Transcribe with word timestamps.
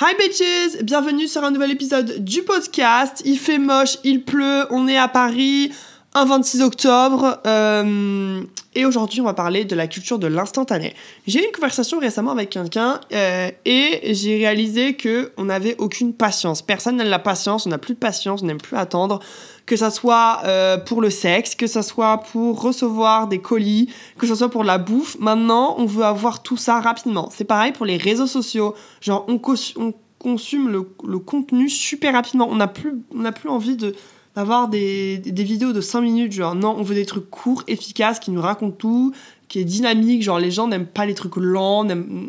Hi 0.00 0.14
bitches, 0.14 0.84
bienvenue 0.84 1.26
sur 1.26 1.42
un 1.42 1.50
nouvel 1.50 1.72
épisode 1.72 2.22
du 2.22 2.44
podcast. 2.44 3.20
Il 3.24 3.36
fait 3.36 3.58
moche, 3.58 3.98
il 4.04 4.22
pleut, 4.22 4.64
on 4.70 4.86
est 4.86 4.96
à 4.96 5.08
Paris, 5.08 5.72
un 6.18 6.24
26 6.24 6.62
octobre, 6.62 7.38
euh, 7.46 8.42
et 8.74 8.84
aujourd'hui 8.84 9.20
on 9.20 9.24
va 9.24 9.34
parler 9.34 9.64
de 9.64 9.76
la 9.76 9.86
culture 9.86 10.18
de 10.18 10.26
l'instantané. 10.26 10.94
J'ai 11.28 11.40
eu 11.40 11.44
une 11.46 11.52
conversation 11.52 12.00
récemment 12.00 12.32
avec 12.32 12.50
quelqu'un 12.50 13.00
euh, 13.12 13.50
et 13.64 14.14
j'ai 14.14 14.36
réalisé 14.36 14.94
que 14.94 15.30
on 15.36 15.44
n'avait 15.44 15.76
aucune 15.78 16.12
patience. 16.12 16.60
Personne 16.60 16.96
n'a 16.96 17.04
la 17.04 17.20
patience, 17.20 17.66
on 17.66 17.70
n'a 17.70 17.78
plus 17.78 17.94
de 17.94 18.00
patience, 18.00 18.42
on 18.42 18.46
n'aime 18.46 18.58
plus 18.58 18.76
attendre 18.76 19.20
que 19.64 19.76
ça 19.76 19.90
soit 19.90 20.40
euh, 20.44 20.76
pour 20.76 21.00
le 21.00 21.10
sexe, 21.10 21.54
que 21.54 21.68
ça 21.68 21.82
soit 21.82 22.18
pour 22.32 22.60
recevoir 22.62 23.28
des 23.28 23.38
colis, 23.38 23.88
que 24.18 24.26
ça 24.26 24.34
soit 24.34 24.50
pour 24.50 24.64
la 24.64 24.78
bouffe. 24.78 25.16
Maintenant, 25.20 25.76
on 25.78 25.86
veut 25.86 26.04
avoir 26.04 26.42
tout 26.42 26.56
ça 26.56 26.80
rapidement. 26.80 27.28
C'est 27.32 27.44
pareil 27.44 27.70
pour 27.70 27.86
les 27.86 27.96
réseaux 27.96 28.26
sociaux. 28.26 28.74
Genre, 29.00 29.24
on, 29.28 29.38
consomme 29.38 30.68
le, 30.68 31.18
contenu 31.20 31.68
super 31.68 32.14
rapidement. 32.14 32.48
On 32.50 32.56
n'a 32.56 32.66
plus, 32.66 32.94
on 33.14 33.30
plus 33.30 33.50
envie 33.50 33.76
de 33.76 33.94
d'avoir 34.38 34.68
des, 34.68 35.18
des, 35.18 35.42
vidéos 35.42 35.72
de 35.72 35.80
5 35.80 36.00
minutes. 36.00 36.30
Genre, 36.30 36.54
non, 36.54 36.76
on 36.78 36.84
veut 36.84 36.94
des 36.94 37.06
trucs 37.06 37.28
courts, 37.28 37.64
efficaces, 37.66 38.20
qui 38.20 38.30
nous 38.30 38.40
racontent 38.40 38.76
tout, 38.76 39.12
qui 39.48 39.58
est 39.58 39.64
dynamique. 39.64 40.22
Genre, 40.22 40.38
les 40.38 40.52
gens 40.52 40.68
n'aiment 40.68 40.86
pas 40.86 41.06
les 41.06 41.14
trucs 41.14 41.34
lents. 41.34 41.84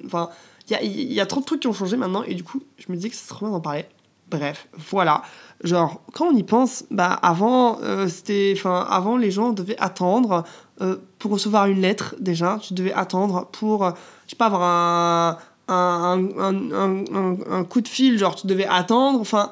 Enfin, 0.07 0.29
il 0.67 0.71
y 0.71 0.75
a, 0.75 0.83
y 0.83 1.19
a 1.19 1.27
trop 1.27 1.39
de 1.41 1.45
trucs 1.45 1.59
qui 1.59 1.67
ont 1.67 1.73
changé 1.73 1.97
maintenant. 1.97 2.23
Et 2.23 2.33
du 2.33 2.43
coup, 2.43 2.63
je 2.79 2.85
me 2.89 2.95
disais 2.95 3.09
que 3.09 3.15
c'est 3.15 3.27
trop 3.27 3.45
bien 3.45 3.51
d'en 3.51 3.61
parler. 3.61 3.85
Bref, 4.27 4.67
voilà. 4.89 5.21
Genre, 5.63 6.01
quand 6.13 6.25
on 6.25 6.35
y 6.35 6.41
pense, 6.41 6.83
bah 6.89 7.13
avant, 7.13 7.79
euh, 7.81 8.07
c'était, 8.07 8.55
enfin, 8.57 8.87
avant 8.89 9.15
les 9.15 9.29
gens 9.29 9.51
devaient 9.51 9.79
attendre 9.79 10.45
euh, 10.81 10.97
pour 11.19 11.29
recevoir 11.29 11.67
une 11.67 11.81
lettre 11.81 12.15
déjà. 12.19 12.57
Tu 12.59 12.73
devais 12.73 12.93
attendre 12.93 13.47
pour, 13.51 13.85
euh, 13.85 13.91
je 14.25 14.31
sais 14.31 14.35
pas, 14.35 14.47
avoir 14.47 14.63
un, 14.63 15.37
un, 15.69 16.29
un, 16.37 16.71
un, 16.73 17.37
un, 17.51 17.63
coup 17.63 17.81
de 17.81 17.87
fil, 17.87 18.17
genre 18.17 18.35
tu 18.35 18.47
devais 18.47 18.65
attendre. 18.65 19.19
Enfin, 19.19 19.51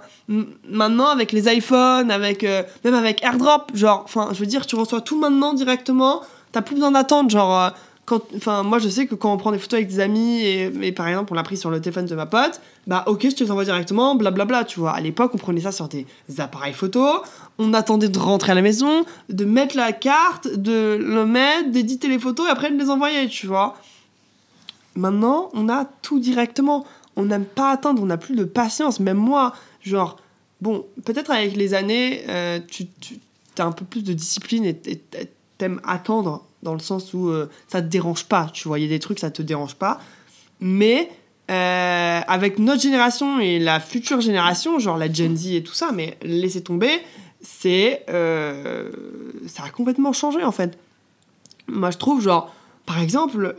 maintenant 0.70 1.08
avec 1.08 1.32
les 1.32 1.48
iPhones, 1.54 2.12
avec 2.12 2.44
même 2.84 2.94
avec 2.94 3.24
AirDrop, 3.24 3.72
genre, 3.74 4.02
enfin, 4.06 4.30
je 4.34 4.40
veux 4.40 4.46
dire, 4.46 4.66
tu 4.66 4.76
reçois 4.76 5.02
tout 5.02 5.20
maintenant 5.20 5.54
directement. 5.54 6.22
T'as 6.52 6.62
plus 6.62 6.76
besoin 6.76 6.92
d'attendre, 6.92 7.30
genre 7.30 7.74
enfin, 8.36 8.64
moi, 8.64 8.80
je 8.80 8.88
sais 8.88 9.06
que 9.06 9.16
quand 9.16 9.34
on 9.34 9.38
prend 9.38 9.52
des 9.52 9.60
photos 9.60 9.80
avec 9.80 9.88
des 9.88 10.00
amis, 10.00 10.44
et, 10.44 10.92
par 10.92 11.08
exemple, 11.08 11.34
on 11.34 11.36
l'a 11.36 11.44
pris 11.44 11.58
sur 11.58 11.70
le 11.70 11.82
téléphone 11.82 12.06
de 12.06 12.16
ma 12.16 12.26
pote, 12.26 12.62
bah, 12.86 13.04
ok, 13.08 13.24
je 13.24 13.36
te 13.36 13.44
les 13.44 13.52
envoie 13.52 13.66
directement, 13.66 14.16
blablabla, 14.16 14.64
tu 14.64 14.80
vois. 14.80 14.92
À 14.92 15.02
l'époque, 15.02 15.32
on 15.34 15.38
prenait 15.38 15.62
ça 15.62 15.72
sur 15.72 15.88
des 15.88 16.06
appareils 16.38 16.74
photo, 16.74 17.06
on 17.58 17.74
attendait 17.74 18.10
de 18.10 18.20
rentrer 18.20 18.54
à 18.54 18.56
la 18.56 18.62
maison, 18.62 19.06
de 19.30 19.46
mettre 19.46 19.76
la 19.76 19.92
carte, 19.92 20.48
de 20.48 20.98
le 21.02 21.26
mettre, 21.26 21.72
d'éditer 21.72 22.08
les 22.08 22.20
photos, 22.20 22.48
et 22.48 22.50
après 22.50 22.72
de 22.72 22.78
les 22.82 22.90
envoyer, 22.90 23.28
tu 23.28 23.48
vois. 23.48 23.76
Maintenant, 24.98 25.50
on 25.54 25.70
a 25.70 25.86
tout 25.86 26.20
directement. 26.20 26.86
On 27.16 27.26
n'aime 27.26 27.46
pas 27.46 27.72
attendre, 27.72 28.02
on 28.02 28.08
n'a 28.08 28.18
plus 28.18 28.36
de 28.36 28.44
patience. 28.44 29.00
Même 29.00 29.18
moi, 29.18 29.54
genre, 29.82 30.18
bon, 30.60 30.86
peut-être 31.06 31.32
avec 31.32 31.56
les 31.56 31.76
années, 31.76 32.24
euh, 32.28 32.60
tu, 32.68 32.88
tu 33.00 33.20
as 33.60 33.66
un 33.66 33.72
peu 33.72 33.86
plus 33.86 34.04
de 34.04 34.14
discipline 34.14 34.66
et 34.66 34.76
t'aimes 35.58 35.80
attendre 35.86 36.44
dans 36.64 36.74
le 36.74 36.80
sens 36.80 37.14
où 37.14 37.30
euh, 37.30 37.50
ça 37.68 37.82
te 37.82 37.88
dérange 37.88 38.26
pas, 38.26 38.50
tu 38.52 38.72
a 38.74 38.78
des 38.78 39.00
trucs, 39.00 39.20
ça 39.20 39.32
te 39.32 39.42
dérange 39.42 39.76
pas. 39.76 40.00
Mais 40.60 41.10
euh, 41.52 42.22
avec 42.28 42.58
notre 42.60 42.82
génération 42.82 43.40
et 43.40 43.60
la 43.60 43.80
future 43.80 44.20
génération, 44.20 44.80
genre 44.80 44.98
la 44.98 45.12
Gen 45.12 45.38
Z 45.38 45.48
et 45.54 45.64
tout 45.64 45.74
ça, 45.74 45.92
mais 45.94 46.18
laissez 46.24 46.62
tomber, 46.62 47.02
c'est. 47.42 48.04
Euh, 48.10 48.90
ça 49.48 49.64
a 49.64 49.70
complètement 49.70 50.14
changé 50.14 50.44
en 50.44 50.52
fait. 50.52 50.78
Moi 51.68 51.92
je 51.92 51.98
trouve, 51.98 52.22
genre, 52.22 52.54
par 52.86 53.00
exemple, 53.00 53.56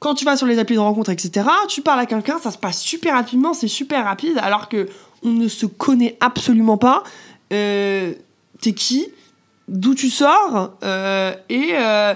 quand 0.00 0.14
tu 0.14 0.24
vas 0.24 0.36
sur 0.36 0.46
les 0.46 0.58
applis 0.58 0.74
de 0.74 0.80
rencontre, 0.80 1.10
etc., 1.10 1.46
tu 1.68 1.82
parles 1.82 2.00
à 2.00 2.06
quelqu'un, 2.06 2.38
ça 2.38 2.50
se 2.50 2.58
passe 2.58 2.80
super 2.80 3.14
rapidement, 3.14 3.54
c'est 3.54 3.68
super 3.68 4.04
rapide, 4.04 4.38
alors 4.42 4.68
que 4.68 4.88
on 5.22 5.28
ne 5.28 5.46
se 5.46 5.66
connaît 5.66 6.16
absolument 6.20 6.78
pas. 6.78 7.04
T'es 7.50 8.16
qui 8.74 9.06
d'où 9.70 9.94
tu 9.94 10.10
sors 10.10 10.72
euh, 10.82 11.32
et 11.48 11.70
euh, 11.72 12.14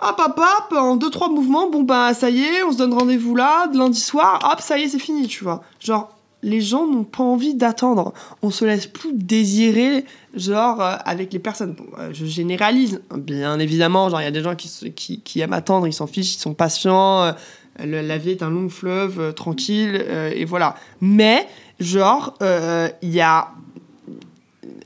hop 0.00 0.20
hop 0.24 0.38
hop 0.40 0.78
en 0.78 0.96
deux 0.96 1.10
trois 1.10 1.28
mouvements 1.28 1.68
bon 1.68 1.82
bah 1.82 2.14
ça 2.14 2.30
y 2.30 2.42
est 2.42 2.62
on 2.62 2.72
se 2.72 2.78
donne 2.78 2.94
rendez-vous 2.94 3.36
là 3.36 3.66
lundi 3.72 4.00
soir 4.00 4.40
hop 4.50 4.60
ça 4.60 4.78
y 4.78 4.84
est 4.84 4.88
c'est 4.88 4.98
fini 4.98 5.28
tu 5.28 5.44
vois 5.44 5.62
genre 5.80 6.08
les 6.42 6.60
gens 6.60 6.86
n'ont 6.86 7.04
pas 7.04 7.22
envie 7.22 7.54
d'attendre 7.54 8.12
on 8.42 8.50
se 8.50 8.64
laisse 8.64 8.86
plus 8.86 9.12
désirer 9.12 10.04
genre 10.34 10.80
euh, 10.80 10.96
avec 11.04 11.32
les 11.32 11.38
personnes 11.38 11.76
je 12.12 12.24
généralise 12.26 13.00
bien 13.16 13.58
évidemment 13.58 14.08
genre 14.08 14.20
il 14.20 14.24
y 14.24 14.28
a 14.28 14.32
des 14.32 14.42
gens 14.42 14.54
qui, 14.54 15.20
qui, 15.20 15.40
aiment 15.40 15.52
attendre 15.52 15.86
ils 15.86 15.92
s'en 15.92 16.06
fichent 16.06 16.34
ils 16.34 16.40
sont 16.40 16.54
patients 16.54 17.34
la 17.78 18.18
vie 18.18 18.30
est 18.30 18.42
un 18.42 18.50
long 18.50 18.68
fleuve 18.68 19.34
tranquille 19.34 20.04
et 20.34 20.44
voilà 20.44 20.74
mais 21.00 21.46
genre 21.80 22.34
il 22.40 23.10
y 23.10 23.20
a 23.20 23.52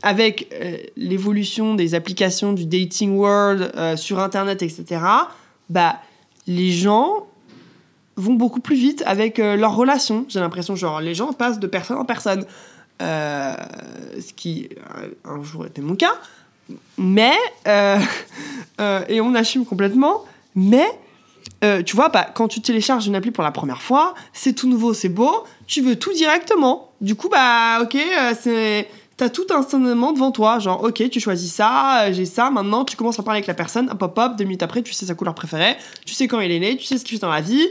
avec 0.02 0.48
euh, 0.52 0.76
l'évolution 0.96 1.74
des 1.74 1.94
applications 1.94 2.52
du 2.52 2.66
dating 2.66 3.16
world 3.16 3.72
euh, 3.76 3.96
sur 3.96 4.18
Internet, 4.18 4.62
etc., 4.62 5.00
bah, 5.70 6.00
les 6.46 6.72
gens 6.72 7.26
vont 8.16 8.34
beaucoup 8.34 8.60
plus 8.60 8.76
vite 8.76 9.02
avec 9.06 9.38
euh, 9.38 9.56
leurs 9.56 9.74
relations. 9.74 10.24
J'ai 10.28 10.40
l'impression, 10.40 10.76
genre, 10.76 11.00
les 11.00 11.14
gens 11.14 11.32
passent 11.32 11.58
de 11.58 11.66
personne 11.66 11.98
en 11.98 12.04
personne. 12.04 12.44
ce 13.00 14.32
qui, 14.36 14.68
un 15.24 15.42
jour, 15.42 15.66
était 15.66 15.82
mon 15.82 15.96
cas. 15.96 16.14
Mais, 16.98 17.36
et 17.66 19.20
on 19.20 19.34
assume 19.34 19.64
complètement, 19.66 20.24
mais, 20.54 20.86
tu 21.84 21.96
vois, 21.96 22.08
bah, 22.08 22.28
quand 22.32 22.48
tu 22.48 22.60
télécharges 22.60 23.06
une 23.06 23.16
appli 23.16 23.30
pour 23.30 23.42
la 23.42 23.50
première 23.50 23.82
fois, 23.82 24.14
c'est 24.32 24.52
tout 24.52 24.68
nouveau, 24.68 24.94
c'est 24.94 25.08
beau, 25.08 25.44
tu 25.66 25.80
veux 25.80 25.96
tout 25.96 26.12
directement. 26.12 26.92
Du 27.00 27.16
coup, 27.16 27.28
bah, 27.28 27.80
ok, 27.82 27.96
c'est 28.40 28.88
t'as 29.16 29.28
tout 29.28 29.46
instantanément 29.50 30.12
devant 30.12 30.32
toi. 30.32 30.58
Genre, 30.58 30.82
ok, 30.82 31.08
tu 31.10 31.20
choisis 31.20 31.52
ça, 31.52 32.02
euh, 32.02 32.12
j'ai 32.12 32.24
ça, 32.24 32.50
maintenant 32.50 32.84
tu 32.84 32.96
commences 32.96 33.18
à 33.18 33.22
parler 33.22 33.38
avec 33.38 33.46
la 33.46 33.54
personne, 33.54 33.88
hop 33.90 34.02
hop 34.02 34.18
hop, 34.18 34.36
deux 34.36 34.44
minutes 34.44 34.62
après, 34.62 34.82
tu 34.82 34.92
sais 34.92 35.06
sa 35.06 35.14
couleur 35.14 35.34
préférée, 35.34 35.76
tu 36.04 36.14
sais 36.14 36.28
quand 36.28 36.40
il 36.40 36.50
est 36.50 36.58
né, 36.58 36.76
tu 36.76 36.84
sais 36.84 36.98
ce 36.98 37.04
qu'il 37.04 37.18
fait 37.18 37.22
dans 37.22 37.30
la 37.30 37.40
vie, 37.40 37.68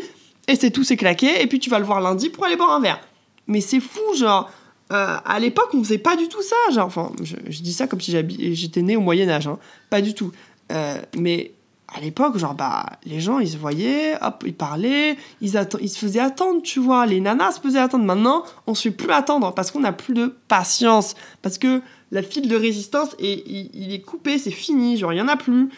et 0.51 0.55
c'est 0.55 0.71
tout, 0.71 0.83
c'est 0.83 0.97
claqué, 0.97 1.41
et 1.41 1.47
puis 1.47 1.59
tu 1.59 1.69
vas 1.69 1.79
le 1.79 1.85
voir 1.85 2.01
lundi 2.01 2.29
pour 2.29 2.45
aller 2.45 2.55
boire 2.55 2.71
un 2.71 2.79
verre. 2.79 3.01
Mais 3.47 3.61
c'est 3.61 3.79
fou, 3.79 4.01
genre. 4.15 4.49
Euh, 4.91 5.17
à 5.23 5.39
l'époque, 5.39 5.69
on 5.73 5.83
faisait 5.83 5.97
pas 5.97 6.17
du 6.17 6.27
tout 6.27 6.41
ça. 6.41 6.55
Genre, 6.73 6.85
enfin, 6.85 7.11
je, 7.21 7.61
dis 7.61 7.73
ça 7.73 7.87
comme 7.87 8.01
si 8.01 8.11
j'étais 8.53 8.81
né 8.81 8.97
au 8.97 9.01
Moyen-Âge, 9.01 9.47
hein. 9.47 9.57
Pas 9.89 10.01
du 10.01 10.13
tout. 10.13 10.31
Euh, 10.71 11.01
mais 11.17 11.53
à 11.93 11.99
l'époque, 11.99 12.37
genre, 12.37 12.55
bah, 12.55 12.85
les 13.05 13.19
gens, 13.19 13.39
ils 13.39 13.49
se 13.49 13.57
voyaient, 13.57 14.15
hop, 14.21 14.43
ils 14.45 14.53
parlaient, 14.53 15.17
ils, 15.41 15.53
ils 15.81 15.89
se 15.89 15.97
faisaient 15.97 16.19
attendre, 16.19 16.61
tu 16.61 16.79
vois. 16.79 17.05
Les 17.05 17.19
nanas 17.19 17.53
se 17.53 17.59
faisaient 17.61 17.79
attendre. 17.79 18.05
Maintenant, 18.05 18.43
on 18.67 18.75
se 18.75 18.83
fait 18.83 18.91
plus 18.91 19.11
attendre 19.11 19.53
parce 19.53 19.71
qu'on 19.71 19.81
n'a 19.81 19.93
plus 19.93 20.13
de 20.13 20.35
patience. 20.47 21.15
Parce 21.41 21.57
que 21.57 21.81
la 22.11 22.21
file 22.21 22.47
de 22.47 22.55
résistance, 22.55 23.15
est, 23.19 23.43
il, 23.47 23.93
est 23.93 24.01
coupé, 24.01 24.37
c'est 24.37 24.51
fini, 24.51 24.97
genre, 24.97 25.13
il 25.13 25.17
y 25.17 25.21
en 25.21 25.27
a 25.27 25.37
plus. 25.37 25.69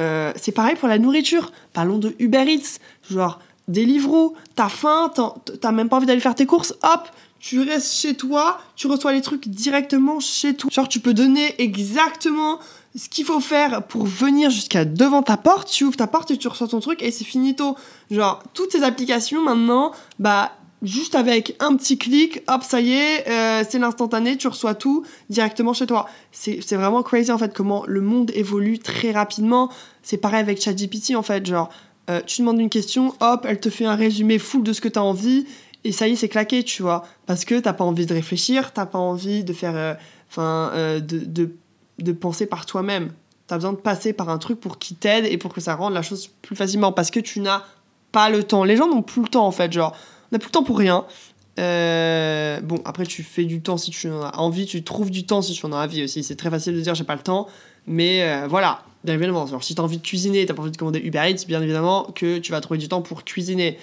Euh, 0.00 0.32
c'est 0.36 0.52
pareil 0.52 0.76
pour 0.76 0.88
la 0.88 0.98
nourriture. 0.98 1.52
Parlons 1.72 1.98
de 1.98 2.14
Uber 2.18 2.44
Eats. 2.46 2.78
Genre, 3.10 3.38
Deliveroo, 3.68 4.34
t'as 4.54 4.68
faim, 4.68 5.12
t'as 5.60 5.72
même 5.72 5.88
pas 5.88 5.96
envie 5.96 6.06
d'aller 6.06 6.20
faire 6.20 6.34
tes 6.34 6.46
courses, 6.46 6.74
hop, 6.82 7.08
tu 7.38 7.60
restes 7.60 7.94
chez 7.94 8.14
toi, 8.14 8.60
tu 8.76 8.86
reçois 8.86 9.12
les 9.12 9.20
trucs 9.20 9.48
directement 9.48 10.20
chez 10.20 10.54
toi. 10.54 10.70
Genre, 10.72 10.88
tu 10.88 11.00
peux 11.00 11.14
donner 11.14 11.60
exactement 11.60 12.60
ce 12.96 13.08
qu'il 13.08 13.24
faut 13.24 13.40
faire 13.40 13.82
pour 13.84 14.04
venir 14.04 14.50
jusqu'à 14.50 14.84
devant 14.84 15.22
ta 15.22 15.36
porte, 15.36 15.68
tu 15.68 15.84
ouvres 15.84 15.96
ta 15.96 16.06
porte 16.06 16.30
et 16.30 16.36
tu 16.36 16.48
reçois 16.48 16.68
ton 16.68 16.80
truc 16.80 17.02
et 17.02 17.10
c'est 17.10 17.24
finito. 17.24 17.76
Genre, 18.10 18.42
toutes 18.54 18.72
ces 18.72 18.82
applications 18.82 19.42
maintenant, 19.42 19.92
bah, 20.18 20.52
juste 20.82 21.14
avec 21.14 21.56
un 21.60 21.74
petit 21.76 21.98
clic, 21.98 22.42
hop, 22.48 22.62
ça 22.62 22.80
y 22.80 22.92
est, 22.92 23.28
euh, 23.28 23.64
c'est 23.68 23.78
l'instantané, 23.78 24.36
tu 24.36 24.48
reçois 24.48 24.74
tout 24.74 25.04
directement 25.30 25.72
chez 25.72 25.86
toi. 25.86 26.08
C'est 26.30 26.74
vraiment 26.74 27.02
crazy 27.02 27.32
en 27.32 27.38
fait 27.38 27.54
comment 27.54 27.84
le 27.86 28.00
monde 28.02 28.30
évolue 28.34 28.78
très 28.78 29.10
rapidement. 29.10 29.70
C'est 30.02 30.16
pareil 30.16 30.40
avec 30.40 30.60
ChatGPT 30.60 31.16
en 31.16 31.22
fait, 31.22 31.46
genre, 31.46 31.70
euh, 32.10 32.20
tu 32.26 32.40
demandes 32.42 32.60
une 32.60 32.70
question, 32.70 33.14
hop, 33.20 33.46
elle 33.48 33.60
te 33.60 33.70
fait 33.70 33.84
un 33.84 33.96
résumé 33.96 34.38
full 34.38 34.62
de 34.62 34.72
ce 34.72 34.80
que 34.80 34.88
tu 34.88 34.98
as 34.98 35.04
envie 35.04 35.46
et 35.84 35.92
ça 35.92 36.06
y 36.08 36.12
est, 36.12 36.16
c'est 36.16 36.28
claqué, 36.28 36.62
tu 36.62 36.82
vois. 36.82 37.04
Parce 37.26 37.44
que 37.44 37.58
t'as 37.58 37.72
pas 37.72 37.84
envie 37.84 38.06
de 38.06 38.14
réfléchir, 38.14 38.72
t'as 38.72 38.86
pas 38.86 38.98
envie 38.98 39.44
de 39.44 39.52
faire. 39.52 39.76
Euh, 39.76 39.94
enfin, 40.28 40.72
de, 40.74 41.00
de 41.00 41.56
de 41.98 42.12
penser 42.12 42.46
par 42.46 42.66
toi-même. 42.66 43.12
Tu 43.48 43.54
as 43.54 43.56
besoin 43.56 43.72
de 43.72 43.78
passer 43.78 44.12
par 44.12 44.28
un 44.28 44.38
truc 44.38 44.60
pour 44.60 44.78
qu'il 44.78 44.96
t'aide 44.96 45.24
et 45.26 45.38
pour 45.38 45.52
que 45.52 45.60
ça 45.60 45.74
rende 45.74 45.94
la 45.94 46.02
chose 46.02 46.30
plus 46.42 46.56
facilement 46.56 46.92
parce 46.92 47.10
que 47.10 47.20
tu 47.20 47.40
n'as 47.40 47.62
pas 48.12 48.30
le 48.30 48.42
temps. 48.44 48.64
Les 48.64 48.76
gens 48.76 48.88
n'ont 48.88 49.02
plus 49.02 49.22
le 49.22 49.28
temps 49.28 49.46
en 49.46 49.50
fait, 49.50 49.72
genre, 49.72 49.94
on 50.30 50.34
n'a 50.34 50.38
plus 50.38 50.48
le 50.48 50.52
temps 50.52 50.64
pour 50.64 50.78
rien. 50.78 51.04
Euh, 51.58 52.60
bon, 52.60 52.78
après, 52.84 53.04
tu 53.04 53.22
fais 53.22 53.44
du 53.44 53.60
temps 53.60 53.76
si 53.76 53.90
tu 53.90 54.08
en 54.08 54.22
as 54.22 54.36
envie, 54.38 54.66
tu 54.66 54.82
trouves 54.82 55.10
du 55.10 55.24
temps 55.24 55.42
si 55.42 55.52
tu 55.52 55.66
en 55.66 55.72
as 55.72 55.84
envie 55.84 56.02
aussi. 56.02 56.22
C'est 56.22 56.36
très 56.36 56.50
facile 56.50 56.74
de 56.74 56.80
dire 56.80 56.94
j'ai 56.94 57.04
pas 57.04 57.16
le 57.16 57.22
temps, 57.22 57.46
mais 57.86 58.22
euh, 58.22 58.46
voilà, 58.48 58.82
bien 59.04 59.14
évidemment. 59.14 59.46
Genre, 59.46 59.62
si 59.62 59.74
tu 59.74 59.80
as 59.80 59.84
envie 59.84 59.98
de 59.98 60.02
cuisiner, 60.02 60.46
tu 60.46 60.54
pas 60.54 60.62
envie 60.62 60.70
de 60.70 60.76
commander 60.76 61.00
Uber 61.00 61.22
Eats, 61.28 61.46
bien 61.46 61.62
évidemment 61.62 62.04
que 62.14 62.38
tu 62.38 62.52
vas 62.52 62.60
trouver 62.60 62.78
du 62.78 62.88
temps 62.88 63.02
pour 63.02 63.24
cuisiner. 63.24 63.78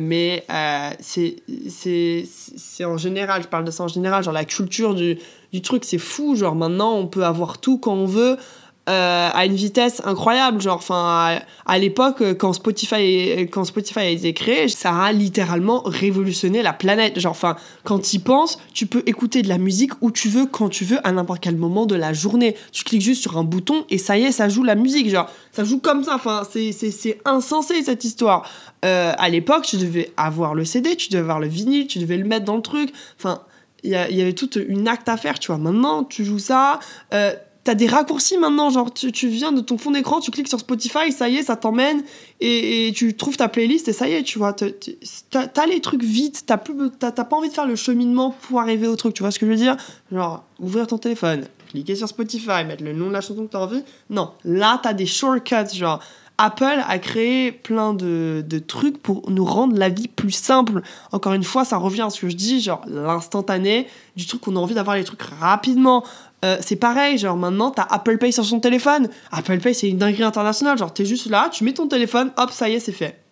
Mais 0.00 0.44
euh, 0.50 0.90
c'est 1.00 2.84
en 2.84 2.96
général, 2.96 3.42
je 3.42 3.48
parle 3.48 3.64
de 3.64 3.70
ça 3.70 3.84
en 3.84 3.88
général, 3.88 4.24
genre 4.24 4.32
la 4.32 4.46
culture 4.46 4.94
du, 4.94 5.18
du 5.52 5.60
truc, 5.60 5.84
c'est 5.84 5.98
fou. 5.98 6.34
Genre 6.34 6.54
maintenant, 6.54 6.94
on 6.94 7.06
peut 7.06 7.24
avoir 7.24 7.58
tout 7.58 7.78
quand 7.78 7.94
on 7.94 8.06
veut. 8.06 8.38
Euh, 8.88 9.30
à 9.32 9.46
une 9.46 9.54
vitesse 9.54 10.02
incroyable. 10.04 10.60
Genre, 10.60 10.76
enfin, 10.76 11.38
à, 11.66 11.78
l'époque, 11.78 12.20
euh, 12.20 12.34
quand 12.34 12.52
Spotify, 12.52 13.46
quand 13.52 13.64
Spotify 13.64 14.00
a 14.00 14.08
été 14.08 14.32
créé, 14.34 14.66
ça 14.68 14.92
a 14.94 15.12
littéralement 15.12 15.82
révolutionné 15.84 16.62
la 16.62 16.72
planète. 16.72 17.20
Genre, 17.20 17.30
enfin, 17.30 17.54
quand 17.84 18.00
tu 18.00 18.16
y 18.16 18.18
penses, 18.18 18.58
tu 18.74 18.86
peux 18.86 19.04
écouter 19.06 19.42
de 19.42 19.48
la 19.48 19.58
musique 19.58 19.92
où 20.00 20.10
tu 20.10 20.28
veux, 20.28 20.46
quand 20.46 20.68
tu 20.68 20.84
veux, 20.84 20.98
à 21.06 21.12
n'importe 21.12 21.40
quel 21.40 21.56
moment 21.56 21.86
de 21.86 21.94
la 21.94 22.12
journée. 22.12 22.56
Tu 22.72 22.82
cliques 22.82 23.02
juste 23.02 23.22
sur 23.22 23.38
un 23.38 23.44
bouton 23.44 23.84
et 23.88 23.98
ça 23.98 24.18
y 24.18 24.24
est, 24.24 24.32
ça 24.32 24.48
joue 24.48 24.64
la 24.64 24.74
musique. 24.74 25.08
Genre, 25.08 25.30
ça 25.52 25.62
joue 25.62 25.78
comme 25.78 26.02
ça. 26.02 26.16
Enfin, 26.16 26.42
c'est 26.50 27.20
insensé 27.24 27.82
cette 27.84 28.02
histoire. 28.02 28.50
Euh, 28.84 29.12
à 29.16 29.28
l'époque, 29.28 29.64
tu 29.64 29.76
devais 29.76 30.12
avoir 30.16 30.54
le 30.54 30.64
CD, 30.64 30.96
tu 30.96 31.08
devais 31.10 31.20
avoir 31.20 31.38
le 31.38 31.46
vinyle, 31.46 31.86
tu 31.86 32.00
devais 32.00 32.16
le 32.16 32.24
mettre 32.24 32.46
dans 32.46 32.56
le 32.56 32.62
truc. 32.62 32.92
Enfin, 33.16 33.42
il 33.84 33.90
y, 33.90 33.96
avait 33.96 34.32
toute 34.32 34.56
une 34.56 34.86
acte 34.86 35.08
à 35.08 35.16
faire, 35.16 35.38
tu 35.38 35.48
vois. 35.48 35.58
Maintenant, 35.58 36.04
tu 36.04 36.24
joues 36.24 36.38
ça. 36.38 36.78
Euh, 37.14 37.32
T'as 37.64 37.76
des 37.76 37.86
raccourcis 37.86 38.38
maintenant, 38.38 38.70
genre 38.70 38.92
tu, 38.92 39.12
tu, 39.12 39.28
viens 39.28 39.52
de 39.52 39.60
ton 39.60 39.78
fond 39.78 39.92
d'écran, 39.92 40.18
tu 40.18 40.32
cliques 40.32 40.48
sur 40.48 40.58
Spotify, 40.58 41.12
ça 41.12 41.28
y 41.28 41.36
est, 41.36 41.44
ça 41.44 41.54
t'emmène 41.54 42.02
et, 42.40 42.88
et, 42.88 42.92
tu 42.92 43.16
trouves 43.16 43.36
ta 43.36 43.48
playlist 43.48 43.86
et 43.86 43.92
ça 43.92 44.08
y 44.08 44.14
est, 44.14 44.24
tu 44.24 44.38
vois. 44.38 44.52
T'as 44.52 45.46
as 45.56 45.66
les 45.66 45.80
trucs 45.80 46.02
vite, 46.02 46.42
t'as 46.44 46.56
pas 46.56 47.36
envie 47.36 47.48
de 47.48 47.54
faire 47.54 47.66
le 47.66 47.76
cheminement 47.76 48.34
pour 48.42 48.60
arriver 48.60 48.88
au 48.88 48.96
truc, 48.96 49.14
tu 49.14 49.22
vois 49.22 49.30
ce 49.30 49.38
que 49.38 49.46
je 49.46 49.52
veux 49.52 49.56
dire? 49.56 49.76
Genre, 50.10 50.42
ouvrir 50.58 50.88
ton 50.88 50.98
téléphone, 50.98 51.44
cliquer 51.68 51.94
sur 51.94 52.08
Spotify, 52.08 52.64
mettre 52.66 52.82
le 52.82 52.94
nom 52.94 53.06
de 53.06 53.12
la 53.12 53.20
chanson 53.20 53.46
que 53.46 53.52
t'as 53.52 53.60
envie. 53.60 53.84
Non, 54.10 54.32
là 54.44 54.80
t'as 54.82 54.92
des 54.92 55.06
shortcuts, 55.06 55.74
genre. 55.74 56.00
Apple 56.38 56.82
a 56.88 56.98
créé 56.98 57.52
plein 57.52 57.94
de, 57.94 58.44
de, 58.44 58.58
trucs 58.58 59.00
pour 59.00 59.30
nous 59.30 59.44
rendre 59.44 59.78
la 59.78 59.90
vie 59.90 60.08
plus 60.08 60.32
simple. 60.32 60.82
Encore 61.12 61.34
une 61.34 61.44
fois, 61.44 61.64
ça 61.64 61.76
revient 61.76 62.00
à 62.00 62.10
ce 62.10 62.22
que 62.22 62.28
je 62.30 62.34
dis, 62.34 62.60
genre 62.60 62.82
l'instantané, 62.88 63.86
du 64.16 64.26
truc 64.26 64.40
qu'on 64.40 64.56
a 64.56 64.58
envie 64.58 64.74
d'avoir 64.74 64.96
les 64.96 65.04
trucs 65.04 65.22
rapidement. 65.22 66.02
Euh, 66.44 66.56
c'est 66.60 66.76
pareil, 66.76 67.18
genre 67.18 67.36
maintenant 67.36 67.70
t'as 67.70 67.84
Apple 67.84 68.18
Pay 68.18 68.32
sur 68.32 68.44
son 68.44 68.58
téléphone. 68.58 69.08
Apple 69.30 69.60
Pay 69.60 69.74
c'est 69.74 69.88
une 69.88 69.98
dinguerie 69.98 70.24
internationale, 70.24 70.76
genre 70.76 70.92
t'es 70.92 71.04
juste 71.04 71.26
là, 71.26 71.48
tu 71.52 71.62
mets 71.62 71.72
ton 71.72 71.86
téléphone, 71.86 72.32
hop, 72.36 72.50
ça 72.50 72.68
y 72.68 72.74
est, 72.74 72.80
c'est 72.80 72.92
fait. 72.92 73.22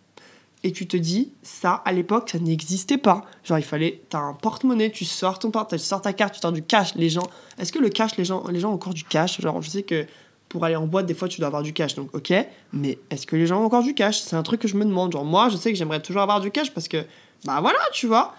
Et 0.63 0.73
tu 0.73 0.87
te 0.87 0.97
dis, 0.97 1.33
ça 1.43 1.83
à 1.85 1.93
l'époque 1.93 2.31
ça 2.31 2.39
n'existait 2.39 2.99
pas. 2.99 3.23
Genre 3.43 3.59
il 3.59 3.65
fallait, 3.65 4.03
t'as 4.11 4.19
un 4.21 4.35
porte-monnaie, 4.35 4.91
tu 4.91 5.05
sors 5.05 5.41
ton 5.41 5.51
porte, 5.51 5.71
tu 5.71 5.79
sors 5.79 6.03
ta 6.03 6.13
carte, 6.13 6.35
tu 6.35 6.41
sors 6.41 6.53
du 6.53 6.63
cash. 6.63 6.95
Les 6.95 7.09
gens, 7.09 7.27
est-ce 7.59 7.73
que 7.73 7.81
le 7.81 7.89
cash, 7.89 8.17
les 8.17 8.25
gens, 8.25 8.45
les 8.49 8.61
gens 8.61 8.71
ont 8.71 8.75
encore 8.75 8.95
du 8.95 9.05
cash? 9.05 9.41
Genre 9.41 9.61
je 9.61 9.71
sais 9.71 9.83
que 9.83 10.07
pour 10.49 10.65
aller 10.65 10.77
en 10.77 10.87
boîte, 10.87 11.07
des 11.07 11.15
fois 11.15 11.27
tu 11.27 11.41
dois 11.41 11.49
avoir 11.49 11.63
du 11.63 11.73
cash, 11.73 11.95
donc 11.97 12.15
ok, 12.15 12.33
mais 12.73 12.99
est-ce 13.11 13.27
que 13.27 13.35
les 13.35 13.47
gens 13.47 13.61
ont 13.61 13.65
encore 13.65 13.83
du 13.83 13.95
cash? 13.95 14.21
C'est 14.21 14.37
un 14.37 14.43
truc 14.45 14.61
que 14.61 14.69
je 14.69 14.77
me 14.77 14.85
demande. 14.85 15.13
Genre 15.13 15.25
moi 15.25 15.49
je 15.49 15.57
sais 15.57 15.73
que 15.73 15.79
j'aimerais 15.79 16.01
toujours 16.01 16.23
avoir 16.23 16.41
du 16.41 16.53
cash 16.53 16.71
parce 16.73 16.87
que, 16.87 17.05
bah 17.45 17.61
voilà, 17.61 17.81
tu 17.93 18.07
vois. 18.07 18.35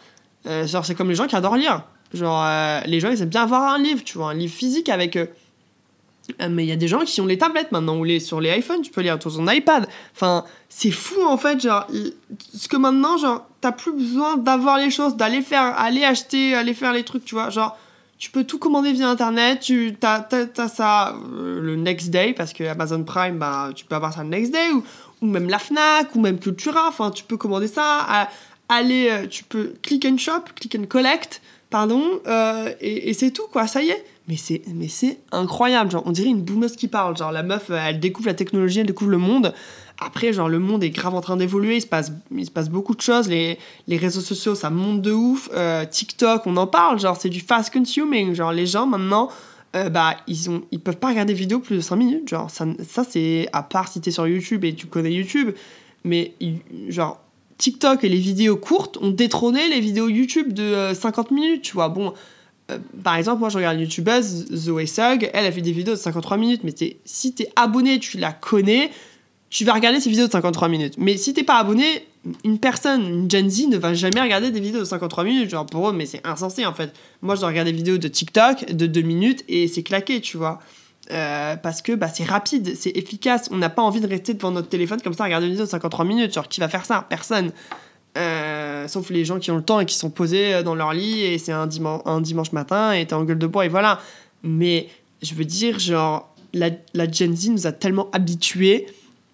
Euh, 0.45 0.65
genre 0.65 0.85
c'est 0.85 0.95
comme 0.95 1.09
les 1.09 1.15
gens 1.15 1.27
qui 1.27 1.35
adorent 1.35 1.57
lire. 1.57 1.83
Genre, 2.13 2.43
euh, 2.45 2.81
les 2.85 2.99
gens, 2.99 3.09
ils 3.09 3.21
aiment 3.21 3.29
bien 3.29 3.43
avoir 3.43 3.73
un 3.73 3.79
livre, 3.79 4.03
tu 4.03 4.17
vois, 4.17 4.31
un 4.31 4.33
livre 4.33 4.53
physique 4.53 4.89
avec 4.89 5.15
eux. 5.17 5.29
Euh, 6.41 6.49
mais 6.49 6.63
il 6.63 6.69
y 6.69 6.71
a 6.71 6.75
des 6.75 6.87
gens 6.87 6.99
qui 6.99 7.19
ont 7.21 7.25
les 7.25 7.37
tablettes 7.37 7.71
maintenant, 7.71 7.97
ou 7.97 8.03
les, 8.03 8.19
sur 8.19 8.41
les 8.41 8.57
iPhones, 8.57 8.81
tu 8.81 8.91
peux 8.91 9.01
lire 9.01 9.17
sur 9.21 9.33
ton 9.35 9.49
iPad. 9.49 9.87
Enfin, 10.13 10.45
c'est 10.69 10.91
fou 10.91 11.21
en 11.23 11.37
fait, 11.37 11.61
genre, 11.61 11.87
ce 12.53 12.67
que 12.67 12.77
maintenant, 12.77 13.17
genre, 13.17 13.47
t'as 13.61 13.71
plus 13.71 13.93
besoin 13.93 14.37
d'avoir 14.37 14.77
les 14.77 14.91
choses, 14.91 15.15
d'aller 15.15 15.41
faire, 15.41 15.79
aller 15.79 16.03
acheter, 16.03 16.53
aller 16.53 16.73
faire 16.73 16.93
les 16.93 17.03
trucs, 17.03 17.25
tu 17.25 17.35
vois. 17.35 17.49
Genre, 17.49 17.77
tu 18.19 18.29
peux 18.29 18.43
tout 18.43 18.59
commander 18.59 18.93
via 18.93 19.09
internet, 19.09 19.61
tu 19.61 19.95
as, 20.03 20.27
ça 20.67 21.15
euh, 21.33 21.59
le 21.59 21.75
next 21.75 22.09
day, 22.09 22.33
parce 22.33 22.53
que 22.53 22.63
Amazon 22.65 23.03
Prime, 23.03 23.39
bah, 23.39 23.71
tu 23.75 23.85
peux 23.85 23.95
avoir 23.95 24.13
ça 24.13 24.23
le 24.23 24.29
next 24.29 24.51
day, 24.51 24.69
ou, 24.73 24.83
ou 25.21 25.25
même 25.25 25.49
la 25.49 25.59
Fnac, 25.59 26.13
ou 26.15 26.21
même 26.21 26.39
Cultura, 26.39 26.87
enfin, 26.87 27.09
tu 27.09 27.23
peux 27.23 27.37
commander 27.37 27.67
ça, 27.67 28.27
aller, 28.69 29.27
tu 29.29 29.43
peux 29.43 29.73
click 29.81 30.05
and 30.05 30.17
shop, 30.17 30.43
click 30.55 30.75
and 30.75 30.85
collect 30.85 31.41
pardon, 31.71 32.03
euh, 32.27 32.71
et, 32.81 33.13
c'est 33.13 33.31
tout, 33.31 33.47
quoi, 33.51 33.65
ça 33.65 33.81
y 33.81 33.89
est. 33.89 34.05
Mais 34.27 34.35
c'est, 34.35 34.61
mais 34.75 34.87
c'est 34.87 35.17
incroyable, 35.31 35.89
genre, 35.89 36.03
on 36.05 36.11
dirait 36.11 36.29
une 36.29 36.43
boumeuse 36.43 36.75
qui 36.75 36.87
parle. 36.87 37.17
Genre, 37.17 37.31
la 37.31 37.41
meuf, 37.41 37.71
elle 37.71 37.99
découvre 37.99 38.27
la 38.27 38.35
technologie, 38.35 38.81
elle 38.81 38.85
découvre 38.85 39.09
le 39.09 39.17
monde. 39.17 39.53
Après, 39.99 40.33
genre, 40.33 40.49
le 40.49 40.59
monde 40.59 40.83
est 40.83 40.89
grave 40.89 41.15
en 41.15 41.21
train 41.21 41.37
d'évoluer, 41.37 41.77
il 41.77 41.81
se 41.81 41.87
passe, 41.87 42.11
il 42.35 42.45
se 42.45 42.51
passe 42.51 42.69
beaucoup 42.69 42.93
de 42.93 43.01
choses. 43.01 43.27
Les, 43.27 43.57
les 43.87 43.97
réseaux 43.97 44.21
sociaux, 44.21 44.53
ça 44.53 44.69
monte 44.69 45.01
de 45.01 45.11
ouf. 45.11 45.49
Euh, 45.53 45.85
TikTok, 45.85 46.45
on 46.45 46.57
en 46.57 46.67
parle, 46.67 46.99
genre, 46.99 47.17
c'est 47.17 47.29
du 47.29 47.39
fast 47.39 47.73
consuming. 47.73 48.33
Genre, 48.35 48.51
les 48.51 48.67
gens, 48.67 48.85
maintenant, 48.85 49.29
euh, 49.75 49.89
bah, 49.89 50.17
ils, 50.27 50.49
ont, 50.49 50.63
ils 50.71 50.79
peuvent 50.79 50.97
pas 50.97 51.09
regarder 51.09 51.33
des 51.33 51.39
vidéos 51.39 51.59
plus 51.59 51.77
de 51.77 51.81
5 51.81 51.95
minutes. 51.95 52.27
Genre, 52.29 52.49
ça, 52.51 52.65
ça 52.87 53.03
c'est 53.03 53.47
à 53.53 53.63
part 53.63 53.87
si 53.87 54.01
t'es 54.01 54.11
sur 54.11 54.27
YouTube 54.27 54.65
et 54.65 54.75
tu 54.75 54.87
connais 54.87 55.11
YouTube. 55.11 55.51
Mais, 56.03 56.33
genre, 56.89 57.21
TikTok 57.61 58.03
et 58.03 58.09
les 58.09 58.17
vidéos 58.17 58.57
courtes 58.57 58.97
ont 59.01 59.11
détrôné 59.11 59.69
les 59.69 59.79
vidéos 59.79 60.09
YouTube 60.09 60.51
de 60.51 60.93
50 60.95 61.31
euh, 61.31 61.35
minutes, 61.35 61.61
tu 61.61 61.73
vois. 61.73 61.89
Bon, 61.89 62.11
euh, 62.71 62.79
par 63.03 63.15
exemple, 63.15 63.39
moi 63.39 63.49
je 63.49 63.57
regarde 63.57 63.75
une 63.75 63.83
youtubeuse, 63.83 64.47
Zoé 64.51 64.87
Sugg, 64.87 65.29
elle 65.31 65.45
a 65.45 65.51
fait 65.51 65.61
des 65.61 65.71
vidéos 65.71 65.93
de 65.93 65.99
53 65.99 66.37
minutes, 66.37 66.61
mais 66.63 66.73
si 67.05 67.33
t'es 67.35 67.49
abonné, 67.55 67.99
tu 67.99 68.17
la 68.17 68.33
connais, 68.33 68.89
tu 69.51 69.63
vas 69.63 69.73
regarder 69.73 69.99
ses 69.99 70.09
vidéos 70.09 70.25
de 70.25 70.31
53 70.31 70.69
minutes. 70.69 70.95
Mais 70.97 71.17
si 71.17 71.35
t'es 71.35 71.43
pas 71.43 71.59
abonné, 71.59 72.07
une 72.43 72.57
personne, 72.57 73.05
une 73.05 73.29
Gen 73.29 73.47
Z 73.47 73.67
ne 73.67 73.77
va 73.77 73.93
jamais 73.93 74.21
regarder 74.21 74.49
des 74.49 74.59
vidéos 74.59 74.79
de 74.79 74.85
53 74.85 75.23
minutes, 75.23 75.51
genre 75.51 75.67
pour 75.67 75.87
eux, 75.87 75.93
mais 75.93 76.07
c'est 76.07 76.25
insensé 76.25 76.65
en 76.65 76.73
fait. 76.73 76.91
Moi 77.21 77.35
je 77.35 77.41
dois 77.41 77.49
regarder 77.49 77.71
des 77.71 77.77
vidéos 77.77 77.99
de 77.99 78.07
TikTok 78.07 78.71
de 78.71 78.87
2 78.87 79.01
minutes 79.01 79.43
et 79.47 79.67
c'est 79.67 79.83
claqué, 79.83 80.19
tu 80.19 80.37
vois. 80.37 80.59
Euh, 81.09 81.55
parce 81.55 81.81
que 81.81 81.93
bah, 81.93 82.09
c'est 82.13 82.23
rapide, 82.23 82.75
c'est 82.77 82.95
efficace. 82.95 83.49
On 83.51 83.57
n'a 83.57 83.69
pas 83.69 83.81
envie 83.81 84.01
de 84.01 84.07
rester 84.07 84.33
devant 84.33 84.51
notre 84.51 84.69
téléphone 84.69 85.01
comme 85.01 85.13
ça, 85.13 85.23
regarder 85.23 85.47
une 85.47 85.53
vidéo 85.53 85.65
de 85.65 85.69
53 85.69 86.05
minutes. 86.05 86.33
Genre, 86.33 86.47
qui 86.47 86.59
va 86.59 86.69
faire 86.69 86.85
ça? 86.85 87.05
Personne. 87.09 87.51
Euh, 88.17 88.87
sauf 88.87 89.09
les 89.09 89.23
gens 89.23 89.39
qui 89.39 89.51
ont 89.51 89.55
le 89.55 89.63
temps 89.63 89.79
et 89.79 89.85
qui 89.85 89.95
sont 89.95 90.09
posés 90.09 90.53
euh, 90.53 90.63
dans 90.63 90.75
leur 90.75 90.91
lit 90.91 91.21
et 91.21 91.37
c'est 91.37 91.53
un, 91.53 91.65
dimanche, 91.65 92.01
un 92.03 92.19
dimanche 92.19 92.51
matin 92.51 92.91
et 92.91 93.05
t'es 93.05 93.13
en 93.13 93.23
gueule 93.23 93.39
de 93.39 93.47
bois 93.47 93.65
et 93.65 93.69
voilà. 93.69 93.99
Mais 94.43 94.89
je 95.21 95.33
veux 95.33 95.45
dire, 95.45 95.79
genre, 95.79 96.33
la, 96.53 96.69
la 96.93 97.09
Gen 97.09 97.35
Z 97.35 97.49
nous 97.49 97.67
a 97.67 97.71
tellement 97.71 98.09
habitués. 98.11 98.87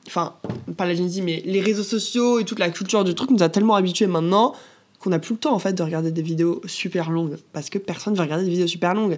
Enfin, 0.06 0.36
pas 0.78 0.86
la 0.86 0.96
Gen 0.96 1.10
Z, 1.10 1.22
mais 1.24 1.42
les 1.46 1.60
réseaux 1.60 1.84
sociaux 1.84 2.40
et 2.40 2.46
toute 2.46 2.60
la 2.60 2.70
culture 2.70 3.04
du 3.04 3.14
truc 3.14 3.32
nous 3.32 3.44
a 3.44 3.50
tellement 3.50 3.76
habitués 3.76 4.08
maintenant 4.08 4.54
qu'on 5.00 5.10
n'a 5.10 5.20
plus 5.20 5.34
le 5.34 5.40
temps 5.40 5.54
en 5.54 5.60
fait 5.60 5.74
de 5.74 5.84
regarder 5.84 6.12
des 6.12 6.24
vidéos 6.24 6.62
super 6.66 7.12
longues 7.12 7.38
parce 7.54 7.70
que 7.70 7.78
personne 7.78 8.14
ne 8.14 8.18
veut 8.18 8.24
regarder 8.24 8.46
des 8.46 8.52
vidéos 8.52 8.68
super 8.68 8.94
longues. 8.94 9.18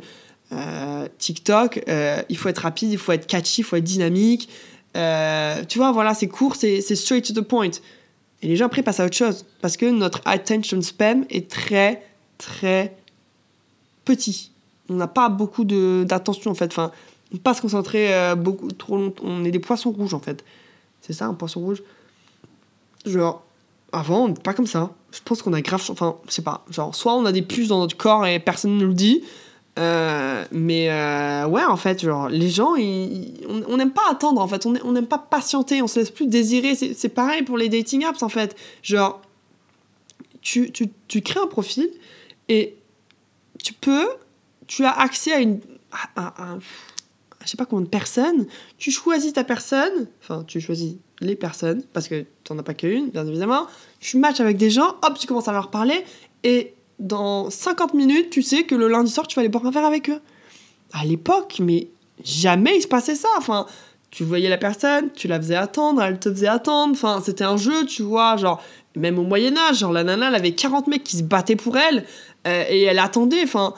Euh, 0.51 1.07
TikTok, 1.19 1.83
euh, 1.87 2.21
il 2.27 2.37
faut 2.37 2.49
être 2.49 2.59
rapide, 2.59 2.91
il 2.91 2.97
faut 2.97 3.11
être 3.11 3.27
catchy, 3.27 3.61
il 3.61 3.63
faut 3.63 3.75
être 3.75 3.83
dynamique. 3.83 4.49
Euh, 4.97 5.63
tu 5.65 5.77
vois, 5.77 5.91
voilà, 5.91 6.13
c'est 6.13 6.27
court, 6.27 6.55
c'est 6.55 6.81
straight 6.81 7.25
to 7.25 7.39
the 7.39 7.45
point. 7.45 7.69
Et 8.41 8.47
les 8.47 8.55
gens 8.55 8.65
après 8.65 8.81
passent 8.81 8.99
à 8.99 9.05
autre 9.05 9.15
chose. 9.15 9.45
Parce 9.61 9.77
que 9.77 9.85
notre 9.85 10.21
attention 10.25 10.81
spam 10.81 11.25
est 11.29 11.49
très, 11.49 12.03
très 12.37 12.95
petit. 14.05 14.51
On 14.89 14.95
n'a 14.95 15.07
pas 15.07 15.29
beaucoup 15.29 15.65
d'attention 15.65 16.51
en 16.51 16.55
fait. 16.55 16.71
Enfin, 16.71 16.91
on 17.31 17.35
ne 17.35 17.39
pas 17.39 17.53
se 17.53 17.61
concentrer 17.61 18.11
beaucoup 18.35 18.71
trop 18.71 18.97
longtemps. 18.97 19.23
On 19.25 19.45
est 19.45 19.51
des 19.51 19.59
poissons 19.59 19.91
rouges 19.91 20.15
en 20.15 20.19
fait. 20.19 20.43
C'est 21.01 21.13
ça, 21.13 21.25
un 21.25 21.33
poisson 21.33 21.59
rouge 21.59 21.83
Genre, 23.05 23.43
avant, 23.91 24.25
on 24.25 24.27
n'est 24.29 24.33
pas 24.33 24.53
comme 24.53 24.67
ça. 24.67 24.91
Je 25.11 25.19
pense 25.23 25.41
qu'on 25.41 25.53
a 25.53 25.61
grave. 25.61 25.83
Enfin, 25.89 26.15
je 26.27 26.33
sais 26.33 26.41
pas. 26.41 26.65
Genre, 26.69 26.95
soit 26.95 27.13
on 27.15 27.25
a 27.25 27.31
des 27.31 27.41
puces 27.41 27.67
dans 27.67 27.79
notre 27.79 27.97
corps 27.97 28.25
et 28.25 28.39
personne 28.39 28.75
ne 28.75 28.81
nous 28.81 28.87
le 28.87 28.93
dit, 28.93 29.23
euh, 29.79 30.43
mais 30.51 30.89
euh, 30.89 31.47
ouais, 31.47 31.63
en 31.63 31.77
fait, 31.77 32.01
genre, 32.01 32.27
les 32.27 32.49
gens, 32.49 32.73
on 32.75 33.77
n'aime 33.77 33.91
pas 33.91 34.09
attendre, 34.11 34.41
en 34.41 34.47
fait. 34.47 34.65
On 34.65 34.91
n'aime 34.91 35.07
pas 35.07 35.17
patienter, 35.17 35.81
on 35.81 35.87
se 35.87 35.99
laisse 35.99 36.11
plus 36.11 36.27
désirer. 36.27 36.75
C'est 36.75 37.09
pareil 37.09 37.43
pour 37.43 37.57
les 37.57 37.69
dating 37.69 38.03
apps, 38.03 38.21
en 38.21 38.29
fait. 38.29 38.55
Genre, 38.83 39.21
tu, 40.41 40.71
tu, 40.71 40.89
tu, 41.07 41.21
crées 41.21 41.39
un 41.39 41.47
profil 41.47 41.89
et 42.49 42.75
tu 43.63 43.73
peux, 43.73 44.09
tu 44.67 44.83
as 44.83 44.91
accès 44.91 45.31
à 45.31 45.39
une. 45.39 45.59
À, 46.15 46.57
je 47.41 47.49
sais 47.49 47.57
pas 47.57 47.65
combien 47.65 47.85
de 47.85 47.89
personnes. 47.89 48.47
Tu 48.77 48.91
choisis 48.91 49.33
ta 49.33 49.45
personne, 49.45 50.07
enfin, 50.21 50.43
tu 50.45 50.59
choisis 50.59 50.97
les 51.21 51.35
personnes, 51.35 51.83
parce 51.93 52.07
que 52.07 52.25
tu 52.43 52.53
n'en 52.53 52.59
as 52.59 52.63
pas 52.63 52.73
qu'une, 52.73 53.09
bien 53.09 53.25
évidemment. 53.25 53.67
Tu 53.99 54.17
matches 54.17 54.41
avec 54.41 54.57
des 54.57 54.69
gens, 54.69 54.95
hop, 55.01 55.17
tu 55.17 55.25
commences 55.25 55.47
à 55.47 55.53
leur 55.53 55.69
parler 55.69 56.03
et 56.43 56.73
dans 56.99 57.49
50 57.49 57.93
minutes, 57.93 58.29
tu 58.29 58.41
sais 58.41 58.63
que 58.63 58.75
le 58.75 58.87
lundi 58.87 59.11
soir, 59.11 59.27
tu 59.27 59.35
vas 59.35 59.41
aller 59.41 59.49
boire 59.49 59.65
un 59.65 59.71
verre 59.71 59.85
avec 59.85 60.09
eux. 60.09 60.21
À 60.93 61.05
l'époque, 61.05 61.57
mais 61.59 61.87
jamais 62.23 62.77
il 62.77 62.81
se 62.81 62.87
passait 62.87 63.15
ça. 63.15 63.29
Enfin, 63.37 63.65
tu 64.11 64.23
voyais 64.23 64.49
la 64.49 64.57
personne, 64.57 65.09
tu 65.15 65.27
la 65.27 65.39
faisais 65.39 65.55
attendre, 65.55 66.01
elle 66.01 66.19
te 66.19 66.29
faisait 66.29 66.47
attendre. 66.47 66.93
Enfin, 66.93 67.21
c'était 67.23 67.43
un 67.43 67.57
jeu, 67.57 67.85
tu 67.85 68.01
vois. 68.01 68.37
Genre, 68.37 68.61
même 68.95 69.19
au 69.19 69.23
Moyen-Âge, 69.23 69.79
genre, 69.79 69.93
la 69.93 70.03
nana, 70.03 70.29
elle 70.29 70.35
avait 70.35 70.53
40 70.53 70.87
mecs 70.87 71.03
qui 71.03 71.17
se 71.17 71.23
battaient 71.23 71.55
pour 71.55 71.77
elle 71.77 72.05
euh, 72.47 72.63
et 72.69 72.83
elle 72.83 72.99
attendait. 72.99 73.43
Enfin, 73.43 73.73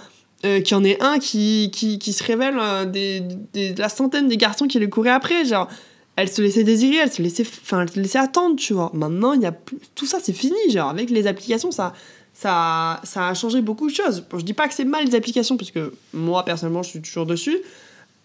euh, 0.46 0.62
qu'il 0.62 0.75
y 0.75 0.80
en 0.80 0.84
ait 0.84 1.01
un 1.01 1.20
qui, 1.20 1.70
qui, 1.72 2.00
qui 2.00 2.13
se 2.13 2.24
révèle 2.24 2.58
euh, 2.60 2.86
des, 2.86 3.22
des, 3.54 3.74
de 3.74 3.80
la 3.80 3.90
centaine 3.90 4.28
des 4.28 4.38
garçons 4.38 4.66
qui 4.68 4.80
lui 4.80 4.90
couraient 4.90 5.12
après. 5.12 5.46
Genre, 5.46 5.68
elle 6.16 6.30
se 6.30 6.42
laissait 6.42 6.63
désirer, 6.63 6.98
elle 6.98 7.12
se 7.12 7.22
laissait, 7.22 7.46
enfin, 7.46 7.82
elle 7.82 7.90
se 7.90 8.00
laissait 8.00 8.20
attendre, 8.20 8.56
tu 8.56 8.74
vois. 8.74 8.90
Maintenant, 8.94 9.34
il 9.34 9.42
y 9.42 9.46
a 9.46 9.51
plus... 9.51 9.78
tout 9.96 10.06
ça, 10.06 10.18
c'est 10.22 10.34
fini. 10.34 10.58
Genre, 10.70 10.90
avec 10.90 11.10
les 11.10 11.28
applications, 11.28 11.72
ça 11.72 11.94
ça, 12.34 13.00
ça 13.04 13.28
a 13.28 13.34
changé 13.34 13.62
beaucoup 13.62 13.90
de 13.90 13.96
choses. 13.96 14.26
Je 14.34 14.44
dis 14.44 14.54
pas 14.54 14.68
que 14.68 14.74
c'est 14.74 14.86
mal 14.86 15.06
les 15.06 15.16
applications, 15.16 15.58
parce 15.58 15.72
que 15.72 15.94
moi, 16.14 16.44
personnellement, 16.46 16.84
je 16.84 16.90
suis 16.90 17.02
toujours 17.02 17.26
dessus. 17.26 17.58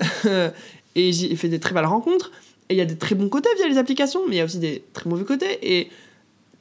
et 0.94 1.12
j'ai 1.12 1.36
fait 1.36 1.48
des 1.48 1.60
très 1.60 1.74
belles 1.74 1.86
rencontres. 1.86 2.30
Et 2.68 2.74
il 2.74 2.78
y 2.78 2.80
a 2.80 2.86
des 2.86 2.96
très 2.96 3.14
bons 3.14 3.28
côtés 3.28 3.48
via 3.56 3.68
les 3.68 3.78
applications, 3.78 4.20
mais 4.28 4.36
il 4.36 4.38
y 4.38 4.42
a 4.42 4.44
aussi 4.44 4.58
des 4.58 4.82
très 4.92 5.08
mauvais 5.08 5.24
côtés. 5.24 5.58
Et 5.62 5.88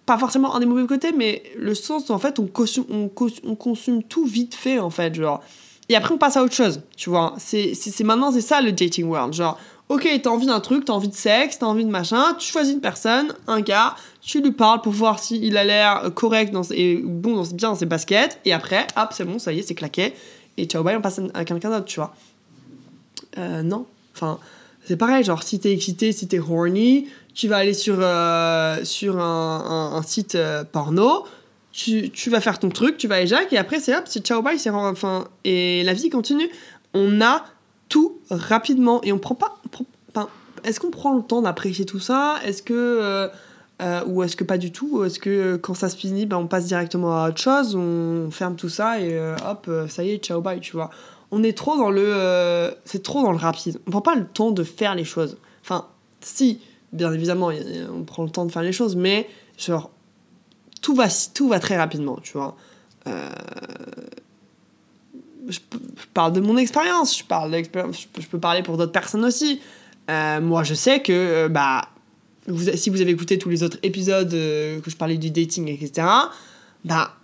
pas 0.05 0.17
forcément 0.17 0.55
un 0.55 0.59
des 0.59 0.65
mauvais 0.65 0.85
côtés, 0.85 1.11
mais 1.11 1.43
le 1.57 1.73
sens, 1.73 2.09
en 2.09 2.19
fait, 2.19 2.39
on 2.39 2.45
consomme, 2.45 2.85
on, 2.89 3.09
on 3.43 3.55
consomme 3.55 4.03
tout 4.03 4.25
vite 4.25 4.53
fait, 4.53 4.79
en 4.79 4.89
fait. 4.89 5.15
Genre. 5.15 5.43
Et 5.89 5.95
après, 5.95 6.13
on 6.13 6.17
passe 6.17 6.37
à 6.37 6.43
autre 6.43 6.53
chose, 6.53 6.81
tu 6.95 7.09
vois. 7.09 7.35
C'est 7.37 7.73
maintenant, 8.03 8.31
c'est 8.31 8.41
ça 8.41 8.61
le 8.61 8.71
dating 8.71 9.05
world. 9.05 9.33
Genre, 9.33 9.57
Ok, 9.87 10.09
t'as 10.23 10.29
envie 10.31 10.47
d'un 10.47 10.59
truc, 10.59 10.85
t'as 10.85 10.93
envie 10.93 11.09
de 11.09 11.15
sexe, 11.15 11.59
t'as 11.59 11.67
envie 11.67 11.85
de 11.85 11.91
machin, 11.91 12.33
tu 12.39 12.51
choisis 12.51 12.73
une 12.73 12.81
personne, 12.81 13.35
un 13.45 13.61
gars, 13.61 13.95
tu 14.25 14.41
lui 14.41 14.51
parles 14.51 14.81
pour 14.81 14.91
voir 14.91 15.19
s'il 15.19 15.55
a 15.55 15.63
l'air 15.63 16.11
correct 16.15 16.51
dans, 16.51 16.63
et 16.71 16.97
bon, 17.03 17.35
dans, 17.35 17.43
bien 17.53 17.69
dans 17.69 17.75
ses 17.75 17.85
baskets, 17.85 18.39
et 18.43 18.53
après, 18.53 18.87
hop, 18.97 19.09
c'est 19.11 19.23
bon, 19.23 19.37
ça 19.37 19.53
y 19.53 19.59
est, 19.59 19.61
c'est 19.61 19.75
claqué, 19.75 20.13
et 20.57 20.65
ciao, 20.65 20.83
bye, 20.83 20.95
on 20.95 21.01
passe 21.01 21.21
à 21.35 21.45
quelqu'un 21.45 21.69
d'autre, 21.69 21.85
tu 21.85 21.99
vois. 21.99 22.15
Euh, 23.37 23.61
non. 23.61 23.85
Enfin, 24.15 24.39
c'est 24.83 24.97
pareil, 24.97 25.23
genre, 25.23 25.43
si 25.43 25.59
t'es 25.59 25.71
excité, 25.71 26.11
si 26.11 26.27
t'es 26.27 26.39
horny, 26.39 27.07
tu 27.35 27.47
vas 27.47 27.57
aller 27.57 27.75
sur, 27.75 27.97
euh, 27.99 28.83
sur 28.83 29.19
un, 29.19 30.01
site 30.03 30.33
euh, 30.33 30.63
porno, 30.63 31.25
tu, 31.71 32.09
tu, 32.09 32.31
vas 32.31 32.41
faire 32.41 32.57
ton 32.57 32.69
truc, 32.69 32.97
tu 32.97 33.07
vas 33.07 33.21
éjac, 33.21 33.53
et 33.53 33.57
après, 33.59 33.79
c'est 33.79 33.95
hop, 33.95 34.05
c'est 34.05 34.25
ciao, 34.25 34.41
bye, 34.41 34.57
c'est 34.57 34.71
enfin, 34.71 35.27
et 35.43 35.83
la 35.83 35.93
vie 35.93 36.09
continue. 36.09 36.49
On 36.95 37.21
a 37.21 37.45
tout 37.89 38.17
rapidement 38.31 39.03
et 39.03 39.11
on 39.11 39.19
prend 39.19 39.35
pas. 39.35 39.59
est-ce 40.63 40.79
qu'on 40.79 40.89
prend 40.89 41.13
le 41.13 41.21
temps 41.21 41.43
d'apprécier 41.43 41.85
tout 41.85 41.99
ça? 41.99 42.39
Est-ce 42.43 42.63
que. 42.63 43.29
Euh, 43.81 43.85
euh, 43.85 44.05
ou 44.07 44.23
est-ce 44.23 44.35
que 44.35 44.43
pas 44.43 44.57
du 44.57 44.71
tout? 44.71 45.03
Est-ce 45.03 45.19
que 45.19 45.29
euh, 45.29 45.57
quand 45.57 45.73
ça 45.73 45.89
se 45.89 45.97
finit, 45.97 46.25
ben, 46.25 46.37
on 46.37 46.47
passe 46.47 46.65
directement 46.65 47.23
à 47.23 47.29
autre 47.29 47.39
chose 47.39 47.75
On 47.75 48.29
ferme 48.31 48.55
tout 48.55 48.69
ça 48.69 48.99
et 49.01 49.19
hop, 49.45 49.69
ça 49.89 50.03
y 50.03 50.11
est, 50.11 50.17
ciao, 50.17 50.41
bye, 50.41 50.59
tu 50.59 50.73
vois. 50.73 50.89
On 51.31 51.43
est 51.43 51.57
trop 51.57 51.75
dans 51.77 51.89
le. 51.89 52.71
c'est 52.85 53.03
trop 53.03 53.21
dans 53.21 53.31
le 53.31 53.37
rapide. 53.37 53.79
On 53.87 53.91
prend 53.91 54.01
pas 54.01 54.15
le 54.15 54.25
temps 54.25 54.51
de 54.51 54.63
faire 54.63 54.95
les 54.95 55.03
choses. 55.03 55.37
Enfin, 55.61 55.87
si, 56.21 56.61
bien 56.93 57.11
évidemment, 57.11 57.51
on 57.93 58.03
prend 58.03 58.23
le 58.23 58.29
temps 58.29 58.45
de 58.45 58.51
faire 58.51 58.61
les 58.61 58.71
choses, 58.71 58.95
mais 58.95 59.27
genre, 59.57 59.89
tout 60.81 60.93
va, 60.93 61.07
tout 61.33 61.47
va 61.47 61.59
très 61.59 61.77
rapidement, 61.77 62.19
tu 62.21 62.33
vois. 62.33 62.55
Euh, 63.07 63.29
je, 65.47 65.59
parle 66.13 66.33
de 66.33 66.39
mon 66.39 66.57
expérience, 66.57 67.17
je, 67.17 67.23
parle 67.23 67.55
je, 67.55 68.27
peux 68.27 68.39
parler 68.39 68.63
pour 68.63 68.77
d'autres 68.77 68.91
personnes 68.91 69.25
aussi. 69.25 69.61
Euh, 70.09 70.41
moi, 70.41 70.63
je 70.63 70.73
sais 70.73 71.01
que, 71.01 71.11
euh, 71.11 71.49
bah, 71.49 71.89
si 72.75 72.89
vous 72.89 73.01
avez 73.01 73.11
écouté 73.11 73.37
tous 73.37 73.49
les 73.49 73.63
autres 73.63 73.77
épisodes 73.83 74.33
euh, 74.33 74.79
que 74.81 74.89
je 74.89 74.95
parlais 74.95 75.17
du 75.17 75.31
dating, 75.31 75.67
etc., 75.69 76.07
bah, 76.83 77.15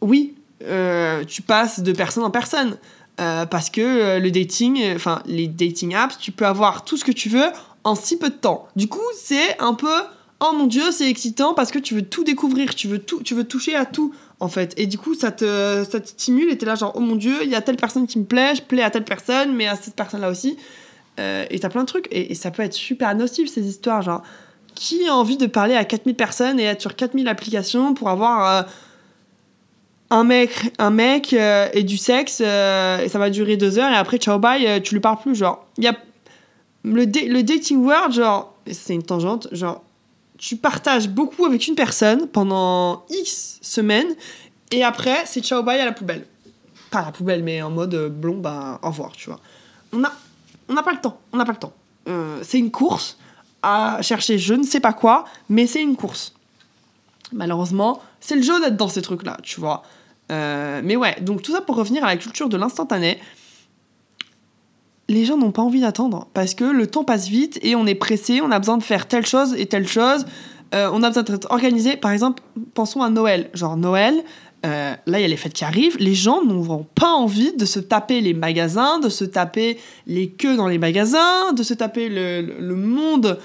oui, 0.00 0.34
tu 0.60 1.42
passes 1.42 1.80
de 1.80 1.92
personne 1.92 2.24
en 2.24 2.30
personne. 2.30 2.76
parce 3.16 3.70
que 3.70 4.18
le 4.18 4.30
dating, 4.30 4.94
enfin, 4.94 5.22
les 5.26 5.48
dating 5.48 5.94
apps, 5.94 6.18
tu 6.18 6.30
peux 6.30 6.46
avoir 6.46 6.84
tout 6.84 6.96
ce 6.96 7.04
que 7.04 7.12
tu 7.12 7.28
veux 7.28 7.48
en 7.82 7.94
si 7.94 8.18
peu 8.18 8.30
de 8.30 8.34
temps. 8.34 8.68
Du 8.76 8.86
coup, 8.86 9.00
c'est 9.16 9.60
un 9.60 9.74
peu 9.74 10.00
oh 10.40 10.52
mon 10.52 10.66
dieu, 10.66 10.90
c'est 10.92 11.08
excitant 11.08 11.54
parce 11.54 11.70
que 11.70 11.78
tu 11.78 11.94
veux 11.94 12.02
tout 12.02 12.24
découvrir, 12.24 12.74
tu 12.74 12.88
veux 12.88 12.98
tout, 12.98 13.22
tu 13.22 13.34
veux 13.34 13.44
toucher 13.44 13.74
à 13.74 13.84
tout 13.84 14.14
en 14.40 14.48
fait. 14.48 14.74
Et 14.76 14.86
du 14.86 14.98
coup, 14.98 15.14
ça 15.14 15.30
te, 15.30 15.84
ça 15.90 16.00
te 16.00 16.08
stimule 16.08 16.50
et 16.50 16.58
t'es 16.58 16.66
là 16.66 16.74
genre, 16.74 16.92
oh 16.96 17.00
mon 17.00 17.16
dieu, 17.16 17.34
il 17.42 17.50
y 17.50 17.54
a 17.54 17.62
telle 17.62 17.76
personne 17.76 18.06
qui 18.06 18.18
me 18.18 18.24
plaît, 18.24 18.54
je 18.54 18.62
plais 18.62 18.82
à 18.82 18.90
telle 18.90 19.04
personne, 19.04 19.54
mais 19.54 19.66
à 19.66 19.76
cette 19.76 19.94
personne-là 19.94 20.30
aussi. 20.30 20.56
Euh, 21.20 21.44
et 21.50 21.58
t'as 21.58 21.68
plein 21.68 21.82
de 21.82 21.86
trucs. 21.86 22.08
Et, 22.10 22.34
ça 22.34 22.50
peut 22.50 22.62
être 22.62 22.74
super 22.74 23.14
nocif, 23.14 23.48
ces 23.48 23.66
histoires. 23.66 24.02
Genre, 24.02 24.22
qui 24.74 25.06
a 25.08 25.14
envie 25.14 25.36
de 25.36 25.46
parler 25.46 25.74
à 25.74 25.84
4000 25.84 26.14
personnes 26.14 26.58
et 26.58 26.64
être 26.64 26.80
sur 26.80 26.96
4000 26.96 27.28
applications 27.28 27.94
pour 27.94 28.08
avoir 28.08 28.48
euh, 28.48 28.62
un 30.10 30.24
mec, 30.24 30.50
un 30.78 30.90
mec 30.90 31.32
euh, 31.32 31.68
et 31.72 31.84
du 31.84 31.96
sexe, 31.96 32.40
et 32.40 33.08
ça 33.08 33.18
va 33.18 33.30
durer 33.30 33.56
deux 33.56 33.78
heures, 33.78 33.92
et 33.92 33.96
après, 33.96 34.18
ciao, 34.18 34.38
bye, 34.38 34.82
tu 34.82 34.94
lui 34.94 35.00
parles 35.00 35.18
plus. 35.18 35.34
Genre, 35.34 35.64
il 35.78 35.84
y 35.84 35.88
a 35.88 35.96
le, 36.82 37.04
le 37.04 37.42
dating 37.42 37.84
world, 37.84 38.12
genre, 38.12 38.54
c'est 38.70 38.94
une 38.94 39.04
tangente, 39.04 39.48
genre, 39.52 39.82
tu 40.38 40.56
partages 40.56 41.08
beaucoup 41.08 41.46
avec 41.46 41.66
une 41.66 41.74
personne 41.74 42.28
pendant 42.28 43.04
X 43.08 43.58
semaines 43.62 44.14
et 44.70 44.82
après 44.82 45.24
c'est 45.26 45.42
ciao 45.42 45.62
bye 45.62 45.80
à 45.80 45.84
la 45.84 45.92
poubelle. 45.92 46.26
Pas 46.90 47.00
à 47.00 47.06
la 47.06 47.12
poubelle 47.12 47.42
mais 47.42 47.62
en 47.62 47.70
mode 47.70 47.94
blond 48.08 48.38
bah 48.38 48.78
au 48.82 48.88
revoir 48.88 49.12
tu 49.12 49.30
vois. 49.30 49.40
On 49.92 50.02
a 50.04 50.12
on 50.68 50.74
n'a 50.74 50.82
pas 50.82 50.92
le 50.92 51.00
temps, 51.00 51.18
on 51.32 51.36
n'a 51.36 51.44
pas 51.44 51.52
le 51.52 51.58
temps. 51.58 51.72
Euh, 52.08 52.40
c'est 52.42 52.58
une 52.58 52.70
course 52.70 53.18
à 53.62 54.02
chercher 54.02 54.38
je 54.38 54.54
ne 54.54 54.62
sais 54.62 54.80
pas 54.80 54.92
quoi 54.92 55.24
mais 55.48 55.66
c'est 55.66 55.82
une 55.82 55.96
course. 55.96 56.34
Malheureusement 57.32 58.00
c'est 58.20 58.36
le 58.36 58.42
jeu 58.42 58.60
d'être 58.60 58.76
dans 58.76 58.88
ces 58.88 59.02
trucs 59.02 59.24
là 59.24 59.36
tu 59.42 59.60
vois. 59.60 59.82
Euh, 60.32 60.80
mais 60.84 60.96
ouais 60.96 61.16
donc 61.20 61.42
tout 61.42 61.52
ça 61.52 61.60
pour 61.60 61.76
revenir 61.76 62.04
à 62.04 62.08
la 62.08 62.16
culture 62.16 62.48
de 62.48 62.56
l'instantané 62.56 63.18
les 65.08 65.24
gens 65.24 65.36
n'ont 65.36 65.52
pas 65.52 65.62
envie 65.62 65.80
d'attendre 65.80 66.28
parce 66.34 66.54
que 66.54 66.64
le 66.64 66.86
temps 66.86 67.04
passe 67.04 67.28
vite 67.28 67.58
et 67.62 67.76
on 67.76 67.86
est 67.86 67.94
pressé, 67.94 68.40
on 68.40 68.50
a 68.50 68.58
besoin 68.58 68.78
de 68.78 68.82
faire 68.82 69.06
telle 69.06 69.26
chose 69.26 69.54
et 69.58 69.66
telle 69.66 69.86
chose. 69.86 70.24
Euh, 70.74 70.90
on 70.92 71.02
a 71.02 71.08
besoin 71.08 71.22
d'être 71.22 71.50
organisé. 71.50 71.96
Par 71.96 72.10
exemple, 72.10 72.42
pensons 72.74 73.02
à 73.02 73.10
Noël. 73.10 73.50
Genre 73.54 73.76
Noël, 73.76 74.24
euh, 74.64 74.94
là 75.06 75.18
il 75.18 75.22
y 75.22 75.24
a 75.24 75.28
les 75.28 75.36
fêtes 75.36 75.52
qui 75.52 75.64
arrivent. 75.64 75.96
Les 75.98 76.14
gens 76.14 76.44
n'auront 76.44 76.86
pas 76.94 77.12
envie 77.12 77.52
de 77.52 77.64
se 77.64 77.80
taper 77.80 78.20
les 78.20 78.34
magasins, 78.34 78.98
de 78.98 79.08
se 79.08 79.24
taper 79.24 79.78
les 80.06 80.30
queues 80.30 80.56
dans 80.56 80.68
les 80.68 80.78
magasins, 80.78 81.52
de 81.52 81.62
se 81.62 81.74
taper 81.74 82.08
le, 82.08 82.74
monde 82.74 83.38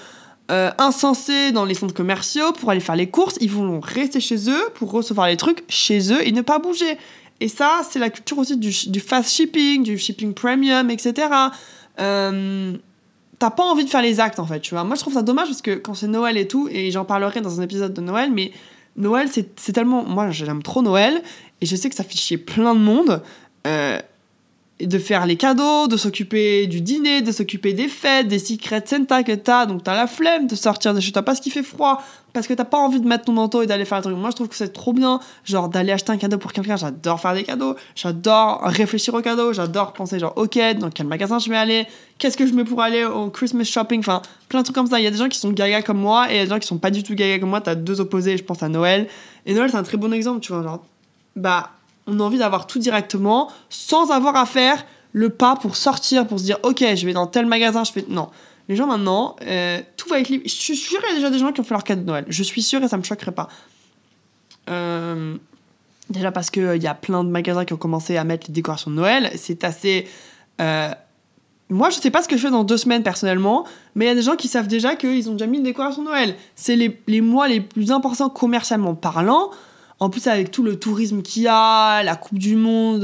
euh, 0.52 0.72
insensé 0.78 1.52
dans 1.52 1.66
les 1.66 1.74
centres 1.74 1.94
commerciaux 1.94 2.54
pour 2.54 2.72
aller 2.72 2.80
faire 2.80 2.96
les 2.96 3.10
courses. 3.10 3.36
Ils 3.42 3.52
vont 3.52 3.80
rester 3.80 4.20
chez 4.20 4.50
eux 4.50 4.70
pour 4.76 4.92
recevoir 4.92 5.28
les 5.28 5.38
trucs 5.38 5.64
chez 5.68 6.14
eux 6.14 6.26
et 6.26 6.32
ne 6.32 6.42
pas 6.42 6.60
bouger. 6.60 6.98
Et 7.42 7.48
ça, 7.48 7.82
c'est 7.90 8.00
la 8.00 8.10
culture 8.10 8.38
aussi 8.38 8.58
du, 8.58 9.00
fast 9.00 9.32
shipping, 9.32 9.84
du 9.84 9.98
shipping 9.98 10.34
premium, 10.34 10.90
etc. 10.90 11.28
Euh, 12.00 12.74
T'as 13.40 13.52
pas 13.52 13.64
envie 13.64 13.86
de 13.86 13.90
faire 13.90 14.02
les 14.02 14.20
actes, 14.20 14.40
en 14.40 14.46
fait, 14.46 14.60
tu 14.60 14.74
vois. 14.74 14.84
Moi, 14.84 14.96
je 14.96 15.02
trouve 15.02 15.14
ça 15.14 15.22
dommage 15.22 15.48
parce 15.48 15.62
que 15.62 15.76
quand 15.76 15.94
c'est 15.94 16.08
Noël 16.08 16.36
et 16.36 16.46
tout, 16.46 16.68
et 16.70 16.92
j'en 16.92 17.06
parlerai 17.06 17.40
dans 17.40 17.62
un 17.62 17.64
épisode 17.64 17.94
de 17.94 18.02
Noël, 18.02 18.32
mais 18.34 18.52
Noël, 18.96 19.30
c'est 19.32 19.74
tellement... 19.74 20.04
Moi, 20.04 20.32
j'aime 20.32 20.64
trop 20.64 20.82
Noël, 20.82 21.22
et 21.62 21.66
je 21.66 21.76
sais 21.76 21.90
que 21.90 21.96
ça 21.96 22.04
fait 22.04 22.18
chier 22.18 22.38
plein 22.38 22.74
de 22.74 22.80
monde. 22.80 23.22
Euh, 23.68 24.00
de 24.80 24.98
faire 24.98 25.26
les 25.26 25.36
cadeaux, 25.36 25.88
de 25.88 25.98
s'occuper 25.98 26.66
du 26.68 26.80
dîner, 26.80 27.22
de 27.22 27.32
s'occuper 27.32 27.74
des 27.74 27.90
fêtes, 27.90 28.28
des 28.28 28.40
secrets 28.40 28.84
Santa 28.86 29.24
que 29.24 29.34
t'as, 29.34 29.66
donc 29.66 29.84
t'as 29.84 29.96
la 29.96 30.08
flemme 30.08 30.48
de 30.48 30.56
sortir 30.56 30.94
de 30.94 31.02
chez 31.02 31.12
toi 31.12 31.22
parce 31.22 31.42
qu'il 31.42 31.52
fait 31.52 31.64
froid, 31.64 32.02
parce 32.32 32.48
que 32.48 32.54
t'as 32.54 32.64
pas 32.64 32.78
envie 32.78 33.02
de 33.02 33.08
mettre 33.08 33.26
ton 33.26 33.34
manteau 33.34 33.62
et 33.62 33.68
d'aller 33.68 33.84
faire 33.84 33.98
un 33.98 34.02
truc. 34.02 34.16
Moi, 34.16 34.30
je 34.30 34.36
trouve 34.36 34.48
que 34.48 34.56
c'est 34.56 34.72
trop 34.72 34.94
bien, 34.94 35.20
genre 35.44 35.68
d'aller 35.68 35.92
acheter 35.92 36.12
un 36.12 36.18
cadeau 36.18 36.38
pour 36.38 36.54
quelqu'un. 36.54 36.78
J'adore 36.78 37.20
faire 37.20 37.34
des 37.34 37.44
cadeaux, 37.44 37.76
j'adore 37.94 38.62
réfléchir 38.64 39.14
aux 39.14 39.22
cadeaux, 39.22 39.52
j'adore 39.52 39.92
penser 39.92 40.18
genre, 40.18 40.34
ok, 40.38 40.58
dans 40.80 40.90
quel 40.90 41.08
magasin 41.08 41.40
je 41.40 41.50
vais 41.50 41.58
aller, 41.58 41.86
qu'est-ce 42.18 42.38
que 42.38 42.48
je 42.48 42.54
mets 42.54 42.64
pour 42.64 42.82
aller 42.82 43.04
au 43.04 43.30
Christmas 43.30 43.66
shopping, 43.66 44.00
enfin, 44.00 44.22
plein 44.48 44.60
de 44.60 44.64
trucs 44.64 44.76
comme 44.76 44.88
ça. 44.88 45.00
Il 45.00 45.04
y 45.04 45.08
a 45.08 45.12
des 45.12 45.18
gens 45.18 45.28
qui 45.28 45.40
sont 45.40 45.52
gaga 45.52 45.82
comme 45.82 46.00
moi 46.00 46.32
et 46.32 46.36
il 46.36 46.38
y 46.38 46.40
a 46.40 46.44
des 46.46 46.50
gens 46.50 46.60
qui 46.60 46.68
sont 46.68 46.78
pas 46.78 46.92
du 46.92 47.04
tout 47.04 47.16
gaga 47.16 47.40
comme 47.40 47.50
moi. 47.50 47.60
T'as 47.60 47.76
deux 47.76 48.00
opposés, 48.00 48.38
je 48.38 48.44
pense 48.46 48.64
à 48.64 48.70
Noël. 48.70 49.08
Et 49.46 49.54
Noël, 49.54 49.70
c'est 49.70 49.78
un 49.78 49.84
très 49.84 49.98
bon 49.98 50.14
exemple, 50.14 50.40
tu 50.40 50.54
vois, 50.54 50.64
genre, 50.64 50.86
bah, 51.36 51.72
on 52.10 52.20
a 52.20 52.24
envie 52.24 52.38
d'avoir 52.38 52.68
tout 52.68 52.80
directement 52.80 53.52
sans 53.70 54.12
avoir 54.12 54.36
à 54.36 54.46
faire 54.46 54.86
le 55.14 55.30
pas 55.30 55.56
pour 55.56 55.76
sortir, 55.76 56.28
pour 56.28 56.40
se 56.40 56.46
dire 56.46 56.58
ok, 56.64 56.84
je 56.96 57.06
vais 57.06 57.14
dans 57.14 57.28
tel 57.28 57.46
magasin, 57.46 57.84
je 57.84 57.92
fais. 57.92 58.06
Non. 58.08 58.30
Les 58.68 58.76
gens 58.76 58.86
maintenant, 58.86 59.36
euh, 59.42 59.82
tout 59.98 60.08
va 60.10 60.20
être 60.20 60.30
libre. 60.30 60.44
Je 60.46 60.52
suis 60.52 60.78
sûre 60.78 61.00
qu'il 61.00 61.10
y 61.10 61.14
a 61.14 61.16
déjà 61.16 61.32
des 61.32 61.40
gens 61.40 61.52
qui 61.52 61.60
ont 61.60 61.64
fait 61.64 61.74
leur 61.74 61.84
cadeau 61.84 62.02
de 62.02 62.08
Noël. 62.08 62.26
Je 62.28 62.44
suis 62.44 62.62
sûre 62.62 62.84
et 62.84 62.88
ça 62.88 62.98
me 62.98 63.04
choquerait 63.04 63.32
pas. 63.32 63.50
Euh, 64.70 65.36
déjà 66.12 66.32
parce 66.32 66.52
qu'il 66.52 66.72
il 66.76 66.84
y 66.84 66.88
a 66.88 66.94
plein 66.94 67.24
de 67.24 67.30
magasins 67.30 67.66
qui 67.66 67.74
ont 67.74 67.78
commencé 67.78 68.16
à 68.18 68.24
mettre 68.24 68.46
les 68.48 68.54
décorations 68.54 68.92
de 68.92 68.96
Noël. 68.96 69.32
C'est 69.36 69.64
assez. 69.64 70.08
Euh, 70.62 70.92
moi, 71.72 71.90
je 71.90 71.96
sais 72.00 72.12
pas 72.12 72.22
ce 72.22 72.28
que 72.28 72.38
je 72.38 72.44
fais 72.44 72.52
dans 72.52 72.64
deux 72.64 72.78
semaines 72.78 73.02
personnellement, 73.02 73.66
mais 73.96 74.06
il 74.06 74.08
y 74.08 74.12
a 74.12 74.16
des 74.16 74.22
gens 74.22 74.36
qui 74.36 74.48
savent 74.48 74.68
déjà 74.68 74.96
qu'ils 74.96 75.30
ont 75.30 75.34
déjà 75.34 75.48
mis 75.48 75.58
une 75.58 75.64
décoration 75.64 76.04
de 76.04 76.08
Noël. 76.08 76.36
C'est 76.56 76.76
les 76.76 77.22
mois 77.22 77.48
les 77.48 77.62
plus 77.62 77.92
importants 77.92 78.30
commercialement 78.30 78.94
parlant. 78.94 79.50
En 80.00 80.10
plus, 80.10 80.28
avec 80.28 80.52
tout 80.52 80.64
le 80.64 80.80
tourisme 80.80 81.22
qu'il 81.22 81.44
y 81.44 81.48
a, 81.48 82.04
la 82.04 82.16
Coupe 82.16 82.40
du 82.40 82.56
Monde, 82.56 83.04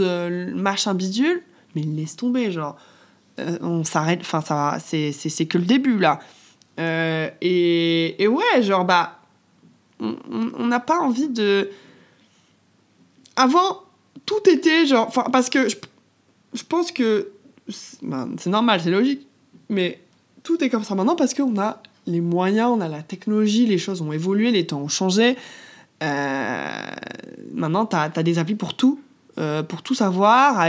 machin 0.55 0.93
bidule, 0.93 1.41
mais 1.75 1.81
laisse 1.81 2.15
tomber, 2.15 2.51
genre. 2.51 2.77
Euh, 3.39 3.57
on 3.61 3.83
s'arrête, 3.83 4.21
enfin, 4.21 4.41
ça 4.41 4.77
c'est, 4.79 5.11
c'est, 5.11 5.45
que 5.45 5.57
le 5.57 5.65
début, 5.65 5.99
là. 5.99 6.19
Euh, 6.79 7.29
et, 7.41 8.21
et, 8.23 8.27
ouais, 8.27 8.61
genre, 8.61 8.85
bah, 8.85 9.19
on 9.99 10.67
n'a 10.67 10.79
pas 10.79 10.99
envie 10.99 11.29
de. 11.29 11.69
Avant, 13.35 13.81
tout 14.25 14.49
était 14.49 14.85
genre. 14.85 15.11
Parce 15.31 15.49
que 15.49 15.67
je, 15.69 15.75
je 16.53 16.63
pense 16.63 16.91
que. 16.91 17.29
Ben, 18.01 18.29
c'est 18.37 18.49
normal, 18.49 18.79
c'est 18.81 18.91
logique. 18.91 19.27
Mais 19.69 19.99
tout 20.43 20.63
est 20.63 20.69
comme 20.69 20.83
ça 20.83 20.95
maintenant 20.95 21.15
parce 21.15 21.33
qu'on 21.33 21.59
a 21.59 21.81
les 22.07 22.21
moyens, 22.21 22.69
on 22.71 22.81
a 22.81 22.87
la 22.87 23.01
technologie, 23.01 23.65
les 23.65 23.79
choses 23.79 24.01
ont 24.01 24.11
évolué, 24.11 24.51
les 24.51 24.67
temps 24.67 24.81
ont 24.81 24.87
changé. 24.87 25.35
Euh, 26.05 26.69
maintenant, 27.53 27.85
tu 27.85 27.95
as, 27.95 28.23
des 28.23 28.39
applis 28.39 28.55
pour 28.55 28.75
tout, 28.75 28.99
pour 29.67 29.81
tout 29.81 29.95
savoir, 29.95 30.65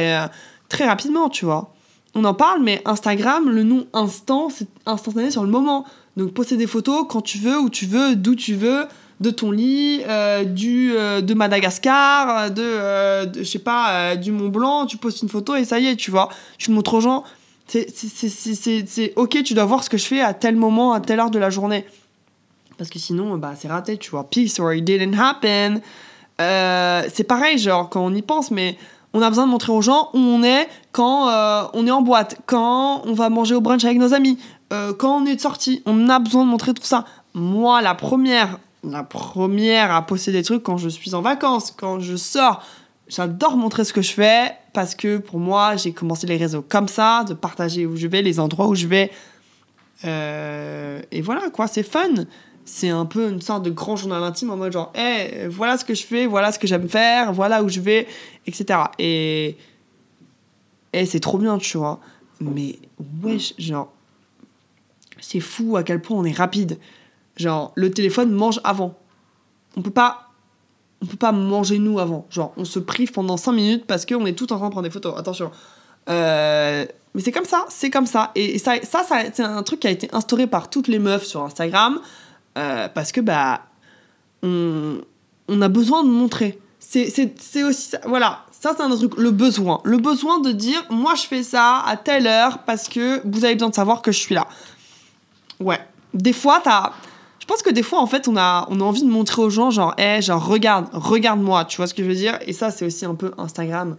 très 0.69 0.87
rapidement, 0.87 1.28
tu 1.28 1.45
vois. 1.45 1.73
On 2.14 2.25
en 2.25 2.35
parle, 2.35 2.62
mais 2.62 2.81
Instagram, 2.87 3.50
le 3.50 3.62
nom 3.62 3.87
instant, 3.93 4.49
c'est 4.49 4.69
instantané 4.87 5.31
sur 5.31 5.45
le 5.45 5.50
moment. 5.50 5.85
Donc 6.16 6.33
poster 6.33 6.57
des 6.57 6.66
photos 6.66 7.05
quand 7.09 7.21
tu 7.21 7.37
veux, 7.38 7.61
où 7.61 7.69
tu 7.69 7.85
veux, 7.85 8.16
d'où 8.16 8.35
tu 8.35 8.55
veux, 8.55 8.87
de 9.21 9.31
ton 9.31 9.50
lit, 9.50 10.02
euh, 10.09 10.45
du, 10.45 10.93
euh, 10.95 11.21
de 11.21 11.35
Madagascar, 11.35 12.50
de, 12.50 12.62
euh, 12.62 13.26
je 13.35 13.45
sais 13.45 13.59
pas, 13.59 14.16
du 14.16 14.33
Mont 14.33 14.49
Blanc, 14.49 14.87
tu 14.87 14.97
postes 14.97 15.23
une 15.23 15.28
photo 15.28 15.57
et 15.57 15.64
ça 15.64 15.78
y 15.78 15.87
est, 15.87 15.97
tu 15.97 16.11
vois. 16.11 16.28
Tu 16.59 16.71
montres 16.71 16.95
aux 16.95 17.00
gens, 17.00 17.25
c'est 17.66 19.12
ok, 19.16 19.43
tu 19.43 19.55
dois 19.55 19.64
voir 19.64 19.85
ce 19.85 19.90
que 19.90 19.97
je 19.97 20.07
fais 20.07 20.21
à 20.21 20.35
tel 20.35 20.57
moment, 20.57 20.93
à 20.93 21.00
telle 21.00 21.21
heure 21.21 21.31
de 21.31 21.38
la 21.38 21.50
journée. 21.50 21.85
Parce 22.78 22.90
que 22.90 22.99
sinon, 22.99 23.37
bah, 23.37 23.54
c'est 23.56 23.68
raté, 23.68 23.97
tu 23.97 24.11
vois. 24.11 24.28
Peace 24.28 24.59
or 24.59 24.73
it 24.73 24.85
didn't 24.85 25.18
happen. 25.18 25.80
c'est 26.38 27.25
pareil, 27.25 27.59
genre, 27.59 27.88
quand 27.88 28.04
on 28.04 28.14
y 28.14 28.23
pense, 28.23 28.50
mais 28.50 28.76
on 29.16 29.23
a 29.23 29.30
besoin 29.30 29.47
de 29.47 29.50
montrer 29.50 29.73
aux 29.73 29.80
gens 29.80 30.11
où 30.12 30.18
on 30.18 30.42
est 30.42 30.68
quand 30.92 31.30
euh, 31.30 31.62
on 31.73 31.87
est 31.87 31.90
en 31.90 32.02
boîte, 32.02 32.38
quand 32.45 33.00
on 33.06 33.14
va 33.14 33.30
manger 33.30 33.54
au 33.54 33.62
brunch 33.62 33.83
avec 33.85 33.97
nos 33.97 34.12
amis, 34.12 34.38
euh, 34.75 34.92
quand 34.92 35.23
on 35.23 35.25
est 35.25 35.37
de 35.37 35.40
sortie. 35.40 35.83
On 35.87 36.11
a 36.11 36.18
besoin 36.18 36.45
de 36.45 36.50
montrer 36.50 36.75
tout 36.75 36.85
ça. 36.85 37.06
Moi, 37.33 37.80
la 37.80 37.95
première, 37.95 38.59
la 38.85 39.02
première 39.02 39.90
à 39.95 40.04
poster 40.04 40.33
des 40.33 40.42
trucs 40.42 40.62
quand 40.62 40.76
je 40.76 40.90
suis 40.90 41.14
en 41.14 41.23
vacances, 41.23 41.71
quand 41.71 41.99
je 41.99 42.14
sors, 42.14 42.62
j'adore 43.09 43.56
montrer 43.56 43.85
ce 43.85 43.95
que 43.95 44.02
je 44.02 44.12
fais 44.12 44.52
parce 44.75 44.95
que 44.95 45.16
pour 45.16 45.38
moi, 45.38 45.76
j'ai 45.76 45.92
commencé 45.92 46.26
les 46.26 46.37
réseaux 46.37 46.64
comme 46.66 46.88
ça, 46.88 47.25
de 47.25 47.33
partager 47.33 47.87
où 47.87 47.97
je 47.97 48.09
vais, 48.09 48.21
les 48.21 48.38
endroits 48.38 48.68
où 48.68 48.75
je 48.75 48.87
vais. 48.87 49.11
Euh, 50.04 51.00
et 51.11 51.23
voilà, 51.23 51.49
quoi, 51.49 51.68
c'est 51.68 51.83
fun. 51.83 52.26
C'est 52.66 52.90
un 52.90 53.06
peu 53.06 53.30
une 53.30 53.40
sorte 53.40 53.62
de 53.62 53.70
grand 53.70 53.96
journal 53.96 54.23
intime 54.23 54.50
en 54.50 54.56
mode 54.56 54.73
genre, 54.73 54.92
hé, 54.94 55.46
voilà 55.49 55.78
ce 55.78 55.85
que 55.85 55.94
je 55.94 56.04
fais, 56.04 56.26
voilà 56.26 56.52
ce 56.52 56.58
que 56.58 56.66
j'aime 56.66 56.88
faire, 56.88 57.32
voilà 57.32 57.62
où 57.62 57.68
je 57.68 57.80
vais, 57.80 58.06
etc. 58.46 58.80
Et, 58.99 59.56
et 60.92 61.06
c'est 61.06 61.20
trop 61.20 61.38
bien, 61.38 61.58
tu 61.58 61.78
vois. 61.78 62.00
Mais 62.40 62.78
wesh, 63.23 63.54
genre, 63.56 63.92
c'est 65.20 65.40
fou 65.40 65.76
à 65.76 65.82
quel 65.82 66.02
point 66.02 66.18
on 66.18 66.25
est 66.25 66.37
rapide. 66.37 66.78
Genre, 67.37 67.73
le 67.76 67.90
téléphone 67.90 68.32
mange 68.32 68.61
avant. 68.64 68.99
On 69.76 69.82
peut 69.82 69.90
pas 69.90 70.26
on 71.02 71.06
peut 71.06 71.16
pas 71.16 71.32
manger 71.32 71.78
nous 71.78 71.99
avant. 71.99 72.26
Genre, 72.30 72.52
on 72.56 72.64
se 72.64 72.78
prive 72.78 73.12
pendant 73.12 73.37
5 73.37 73.52
minutes 73.52 73.85
parce 73.87 74.06
qu'on 74.06 74.26
est 74.26 74.32
tout 74.32 74.52
en 74.52 74.56
train 74.56 74.66
de 74.66 74.73
prendre 74.73 74.88
des 74.88 74.92
photos. 74.92 75.14
Attention. 75.18 75.50
Euh, 76.08 76.87
mais 77.14 77.23
c'est 77.23 77.32
comme 77.32 77.44
ça, 77.44 77.64
c'est 77.68 77.90
comme 77.90 78.06
ça. 78.06 78.30
Et, 78.35 78.58
ça, 78.58 78.75
ça, 78.82 79.02
c'est 79.32 79.42
un 79.42 79.62
truc 79.62 79.80
qui 79.80 79.87
a 79.87 79.90
été 79.90 80.08
instauré 80.12 80.46
par 80.46 80.70
toutes 80.70 80.88
les 80.88 80.99
meufs 80.99 81.25
sur 81.25 81.42
Instagram 81.42 82.00
euh, 82.57 82.89
parce 82.89 83.13
que, 83.13 83.21
bah, 83.21 83.63
on, 84.43 85.01
on, 85.49 85.63
a 85.63 85.69
besoin 85.69 86.05
de 86.05 86.11
montrer. 86.11 86.59
C'est 86.79 87.63
aussi 87.65 87.91
ça. 87.91 88.01
Voilà, 88.07 88.45
ça, 88.51 88.75
c'est 88.77 88.83
un 88.83 88.91
truc, 88.97 89.17
le 89.17 89.31
besoin. 89.31 89.81
Le 89.85 89.99
besoin 89.99 90.41
de 90.41 90.53
dire, 90.53 90.85
moi, 90.91 91.15
je 91.15 91.23
fais 91.23 91.43
ça 91.43 91.83
à 91.87 91.97
telle 91.97 92.27
heure 92.27 92.59
parce 92.59 92.89
que 92.89 93.21
vous 93.25 93.45
avez 93.45 93.55
besoin 93.55 93.71
de 93.71 93.75
savoir 93.75 94.03
que 94.03 94.13
je 94.13 94.19
suis 94.19 94.35
là. 94.35 94.47
Ouais. 95.61 95.81
Des 96.15 96.33
fois, 96.33 96.61
t'as 96.63 96.93
je 97.47 97.53
pense 97.55 97.63
que 97.63 97.71
des 97.71 97.85
fois, 97.85 98.01
en 98.01 98.09
fait, 98.09 98.27
on 98.27 98.37
a, 98.37 98.67
on 98.71 98.81
a 98.81 98.83
envie 98.83 99.05
de 99.05 99.09
montrer 99.09 99.41
aux 99.41 99.51
gens, 99.51 99.71
genre, 99.71 99.95
hé, 99.99 100.21
genre, 100.21 100.45
regarde, 100.45 100.89
regarde-moi, 100.93 101.65
tu 101.65 101.77
vois 101.77 101.87
ce 101.87 101.95
que 101.95 102.03
je 102.03 102.09
veux 102.09 102.15
dire? 102.17 102.41
Et 102.45 102.53
ça, 102.53 102.73
c'est 102.73 102.85
aussi 102.85 103.05
un 103.05 103.15
peu 103.15 103.31
Instagram 103.39 103.97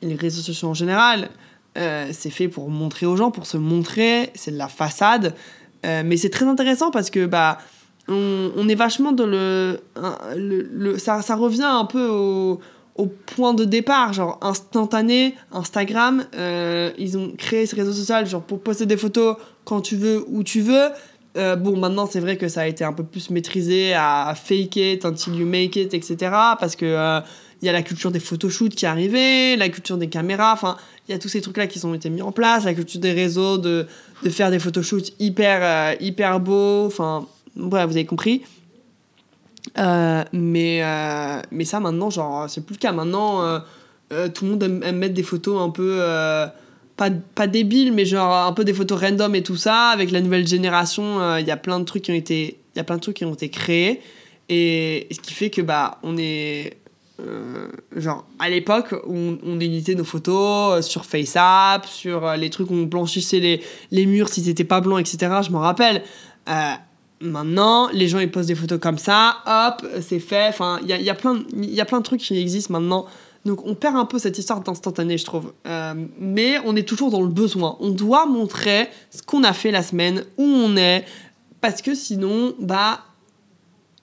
et 0.00 0.06
les 0.06 0.14
réseaux 0.14 0.42
sociaux 0.42 0.68
en 0.68 0.74
général. 0.74 1.28
Euh, 1.76 2.10
c'est 2.12 2.30
fait 2.30 2.46
pour 2.46 2.70
montrer 2.70 3.06
aux 3.06 3.16
gens, 3.16 3.32
pour 3.32 3.46
se 3.46 3.56
montrer, 3.56 4.30
c'est 4.36 4.52
de 4.52 4.56
la 4.58 4.68
façade. 4.68 5.34
Euh, 5.84 6.04
mais 6.06 6.16
c'est 6.16 6.30
très 6.30 6.46
intéressant 6.46 6.92
parce 6.92 7.10
que, 7.10 7.26
bah, 7.26 7.58
on, 8.08 8.52
on 8.56 8.68
est 8.68 8.74
vachement 8.74 9.12
dans 9.12 9.26
le. 9.26 9.80
le, 10.36 10.98
ça, 10.98 11.22
ça, 11.22 11.36
revient 11.36 11.62
un 11.62 11.84
peu 11.84 12.06
au, 12.06 12.60
au, 12.96 13.06
point 13.06 13.54
de 13.54 13.64
départ, 13.64 14.12
genre 14.12 14.38
instantané, 14.42 15.34
Instagram. 15.52 16.24
Euh, 16.34 16.90
ils 16.98 17.16
ont 17.16 17.32
créé 17.36 17.66
ce 17.66 17.74
réseau 17.76 17.92
social, 17.92 18.26
genre, 18.26 18.42
pour 18.42 18.60
poster 18.60 18.86
des 18.86 18.96
photos 18.96 19.36
quand 19.64 19.80
tu 19.80 19.96
veux, 19.96 20.24
où 20.28 20.42
tu 20.42 20.60
veux. 20.60 20.88
Euh, 21.36 21.56
bon, 21.56 21.76
maintenant, 21.76 22.06
c'est 22.06 22.20
vrai 22.20 22.36
que 22.36 22.46
ça 22.46 22.62
a 22.62 22.66
été 22.66 22.84
un 22.84 22.92
peu 22.92 23.02
plus 23.02 23.30
maîtrisé 23.30 23.94
à 23.94 24.34
fake 24.36 24.76
it 24.76 25.04
until 25.04 25.34
you 25.34 25.46
make 25.46 25.74
it, 25.76 25.94
etc. 25.94 26.16
Parce 26.60 26.76
que 26.76 26.84
euh, 26.84 27.20
il 27.62 27.66
y 27.66 27.68
a 27.68 27.72
la 27.72 27.82
culture 27.82 28.12
des 28.12 28.20
photoshoots 28.20 28.74
qui 28.74 28.84
est 28.84 28.88
arrivée, 28.88 29.56
la 29.56 29.70
culture 29.70 29.96
des 29.96 30.08
caméras, 30.08 30.52
enfin, 30.52 30.76
il 31.08 31.12
y 31.12 31.14
a 31.14 31.18
tous 31.18 31.28
ces 31.28 31.40
trucs-là 31.40 31.66
qui 31.66 31.84
ont 31.86 31.94
été 31.94 32.10
mis 32.10 32.20
en 32.20 32.30
place, 32.30 32.64
la 32.64 32.74
culture 32.74 33.00
des 33.00 33.12
réseaux, 33.12 33.56
de, 33.56 33.86
de 34.22 34.30
faire 34.30 34.50
des 34.50 34.58
photoshoots 34.58 35.12
hyper, 35.18 35.96
hyper 36.00 36.38
beaux, 36.40 36.84
enfin, 36.86 37.26
bref, 37.56 37.86
vous 37.86 37.96
avez 37.96 38.06
compris. 38.06 38.42
mais, 39.76 40.82
mais 41.50 41.64
ça, 41.64 41.80
maintenant, 41.80 42.10
genre, 42.10 42.48
c'est 42.48 42.64
plus 42.64 42.74
le 42.74 42.80
cas. 42.80 42.92
Maintenant, 42.92 43.60
tout 44.08 44.44
le 44.44 44.50
monde 44.50 44.62
aime, 44.62 44.96
mettre 44.96 45.14
des 45.14 45.22
photos 45.22 45.60
un 45.60 45.70
peu 45.70 46.00
pas, 46.96 47.10
pas 47.10 47.46
débile, 47.46 47.92
mais 47.92 48.04
genre 48.04 48.32
un 48.46 48.52
peu 48.52 48.64
des 48.64 48.74
photos 48.74 49.00
random 49.00 49.34
et 49.34 49.42
tout 49.42 49.56
ça. 49.56 49.88
Avec 49.88 50.10
la 50.10 50.20
nouvelle 50.20 50.46
génération, 50.46 51.20
euh, 51.20 51.40
il 51.40 51.46
y 51.46 51.50
a 51.50 51.56
plein 51.56 51.80
de 51.80 51.84
trucs 51.84 52.02
qui 52.02 52.10
ont 52.12 52.16
été, 52.16 52.58
y 52.76 52.80
a 52.80 52.84
plein 52.84 52.96
de 52.96 53.00
trucs 53.00 53.16
qui 53.16 53.24
ont 53.24 53.34
été 53.34 53.48
créés. 53.48 54.00
Et, 54.48 55.08
ce 55.10 55.20
qui 55.20 55.34
fait 55.34 55.50
que, 55.50 55.62
bah, 55.62 55.98
on 56.02 56.16
est. 56.16 56.78
Euh, 57.20 57.68
genre, 57.96 58.26
à 58.40 58.48
l'époque, 58.48 58.94
on, 59.06 59.38
on 59.44 59.60
éditait 59.60 59.94
nos 59.94 60.04
photos 60.04 60.78
euh, 60.78 60.82
sur 60.82 61.04
FaceApp, 61.04 61.86
sur 61.86 62.32
les 62.36 62.50
trucs 62.50 62.70
où 62.70 62.74
on 62.74 62.82
blanchissait 62.82 63.38
les, 63.40 63.62
les 63.92 64.06
murs 64.06 64.28
s'ils 64.28 64.46
n'étaient 64.46 64.64
pas 64.64 64.80
blancs, 64.80 65.00
etc. 65.00 65.32
Je 65.44 65.50
m'en 65.50 65.60
rappelle. 65.60 66.02
Maintenant, 67.24 67.88
les 67.92 68.08
gens 68.08 68.18
ils 68.18 68.30
posent 68.30 68.46
des 68.46 68.54
photos 68.54 68.78
comme 68.80 68.98
ça, 68.98 69.38
hop, 69.46 69.86
c'est 70.00 70.20
fait. 70.20 70.48
Enfin, 70.48 70.78
il 70.82 70.88
y 70.88 70.92
a, 70.92 71.00
y, 71.00 71.10
a 71.10 71.14
plein, 71.14 71.42
y 71.56 71.80
a 71.80 71.84
plein 71.84 71.98
de 71.98 72.04
trucs 72.04 72.20
qui 72.20 72.38
existent 72.38 72.72
maintenant 72.72 73.06
donc 73.44 73.66
on 73.66 73.74
perd 73.74 73.96
un 73.96 74.06
peu 74.06 74.18
cette 74.18 74.38
histoire 74.38 74.60
d'instantané, 74.60 75.18
je 75.18 75.24
trouve. 75.24 75.52
Euh, 75.66 75.94
mais 76.18 76.58
on 76.64 76.76
est 76.76 76.88
toujours 76.88 77.10
dans 77.10 77.20
le 77.20 77.28
besoin. 77.28 77.76
On 77.80 77.90
doit 77.90 78.26
montrer 78.26 78.88
ce 79.10 79.22
qu'on 79.22 79.44
a 79.44 79.52
fait 79.52 79.70
la 79.70 79.82
semaine, 79.82 80.24
où 80.38 80.44
on 80.44 80.76
est, 80.76 81.04
parce 81.60 81.82
que 81.82 81.94
sinon, 81.94 82.54
bah, 82.58 83.00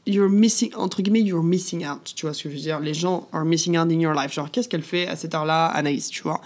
you're 0.06 0.30
missing, 0.30 0.72
entre 0.76 1.02
guillemets, 1.02 1.22
you're 1.22 1.44
missing 1.44 1.86
out. 1.88 2.14
Tu 2.16 2.26
vois 2.26 2.34
ce 2.34 2.44
que 2.44 2.50
je 2.50 2.56
veux 2.56 2.62
dire? 2.62 2.80
Les 2.80 2.94
gens 2.94 3.28
are 3.34 3.44
missing 3.44 3.78
out 3.78 3.92
in 3.92 4.00
your 4.00 4.14
life. 4.14 4.32
Genre, 4.32 4.50
qu'est-ce 4.52 4.70
qu'elle 4.70 4.84
fait 4.84 5.08
à 5.08 5.16
cette 5.16 5.34
heure-là, 5.34 5.66
Anaïs, 5.68 6.10
tu 6.10 6.22
vois? 6.22 6.42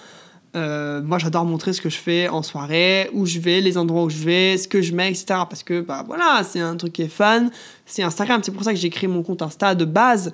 Euh, 0.55 1.01
moi, 1.01 1.17
j'adore 1.17 1.45
montrer 1.45 1.73
ce 1.73 1.81
que 1.81 1.89
je 1.89 1.97
fais 1.97 2.29
en 2.29 2.41
soirée, 2.41 3.09
où 3.13 3.25
je 3.25 3.39
vais, 3.39 3.59
les 3.61 3.77
endroits 3.77 4.03
où 4.03 4.09
je 4.09 4.23
vais, 4.23 4.57
ce 4.57 4.67
que 4.67 4.81
je 4.81 4.93
mets, 4.93 5.09
etc. 5.09 5.25
Parce 5.49 5.63
que, 5.63 5.81
bah 5.81 6.03
voilà, 6.05 6.41
c'est 6.43 6.61
un 6.61 6.75
truc 6.77 6.93
qui 6.93 7.01
est 7.01 7.09
fun. 7.09 7.47
C'est 7.85 8.03
Instagram. 8.03 8.41
C'est 8.43 8.53
pour 8.53 8.63
ça 8.63 8.71
que 8.71 8.79
j'ai 8.79 8.89
créé 8.89 9.07
mon 9.09 9.21
compte 9.21 9.41
Insta 9.41 9.75
de 9.75 9.85
base. 9.85 10.31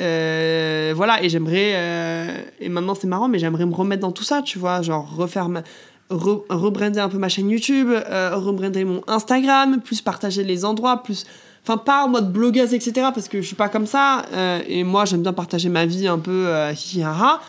Euh, 0.00 0.92
voilà, 0.94 1.22
et 1.22 1.28
j'aimerais. 1.28 1.72
Euh, 1.74 2.42
et 2.60 2.68
maintenant, 2.68 2.94
c'est 2.94 3.06
marrant, 3.06 3.28
mais 3.28 3.38
j'aimerais 3.38 3.66
me 3.66 3.74
remettre 3.74 4.02
dans 4.02 4.12
tout 4.12 4.22
ça, 4.22 4.42
tu 4.42 4.58
vois. 4.58 4.82
Genre, 4.82 5.12
refaire 5.16 5.48
rebrander 6.10 7.00
un 7.00 7.08
peu 7.08 7.18
ma 7.18 7.28
chaîne 7.28 7.50
YouTube, 7.50 7.88
rebrander 7.90 8.84
mon 8.84 9.02
Instagram, 9.08 9.80
plus 9.80 10.02
partager 10.02 10.44
les 10.44 10.64
endroits, 10.64 11.02
plus. 11.02 11.24
Enfin, 11.66 11.78
pas 11.78 12.04
en 12.04 12.08
mode 12.08 12.30
blogueuse, 12.30 12.74
etc., 12.74 13.08
parce 13.14 13.26
que 13.26 13.40
je 13.40 13.46
suis 13.46 13.56
pas 13.56 13.70
comme 13.70 13.86
ça. 13.86 14.26
et 14.68 14.84
moi, 14.84 15.06
j'aime 15.06 15.22
bien 15.22 15.32
partager 15.32 15.70
ma 15.70 15.86
vie 15.86 16.06
un 16.06 16.18
peu 16.18 16.46
hihiha. 16.72 17.40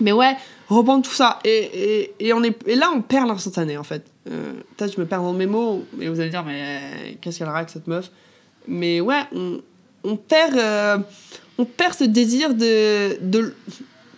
Mais 0.00 0.12
ouais, 0.12 0.36
reprendre 0.68 1.04
tout 1.04 1.12
ça. 1.14 1.38
Et, 1.44 2.14
et, 2.18 2.32
on 2.32 2.42
est, 2.42 2.56
et 2.66 2.74
là, 2.74 2.90
on 2.94 3.02
perd 3.02 3.28
l'instantané, 3.28 3.76
en 3.76 3.84
fait. 3.84 4.04
Peut-être 4.24 4.94
je 4.94 5.00
me 5.00 5.06
perds 5.06 5.22
dans 5.22 5.32
mes 5.32 5.46
mots, 5.46 5.84
et 6.00 6.08
vous 6.08 6.20
allez 6.20 6.30
dire, 6.30 6.44
mais 6.44 7.18
qu'est-ce 7.20 7.38
qu'elle 7.38 7.48
a 7.48 7.66
cette 7.68 7.86
meuf? 7.86 8.10
Mais 8.68 9.00
ouais, 9.00 9.22
on, 9.34 9.60
on 10.04 10.16
perd, 10.16 10.56
euh, 10.56 10.98
on 11.58 11.64
perd 11.64 11.94
ce 11.94 12.04
désir 12.04 12.54
de, 12.54 13.18
de 13.20 13.54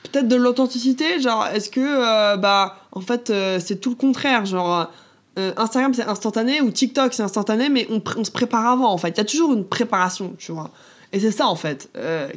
peut-être 0.03 0.29
de 0.29 0.37
l'authenticité. 0.37 1.21
Genre, 1.21 1.47
est-ce 1.49 1.71
que, 1.71 1.81
euh, 1.81 2.37
bah, 2.37 2.77
en 2.93 3.01
fait, 3.01 3.31
euh, 3.31 3.59
c'est 3.65 3.81
tout 3.81 3.91
le 3.91 3.97
contraire. 3.97 4.45
Genre, 4.45 4.91
Instagram, 5.37 5.93
c'est 5.95 6.05
instantané, 6.05 6.61
ou 6.61 6.71
TikTok, 6.71 7.13
c'est 7.15 7.23
instantané, 7.23 7.69
mais 7.69 7.89
on, 7.91 8.01
on, 8.17 8.25
se 8.25 8.31
prépare 8.31 8.67
avant, 8.67 8.93
en 8.93 8.99
fait. 8.99 9.09
Il 9.09 9.19
y 9.19 9.21
a 9.21 9.25
toujours 9.25 9.53
une 9.53 9.65
préparation, 9.65 10.35
tu 10.39 10.53
vois. 10.53 10.71
Et 11.13 11.21
c'est 11.21 11.33
ça, 11.33 11.47
en 11.47 11.57
fait. 11.57 11.91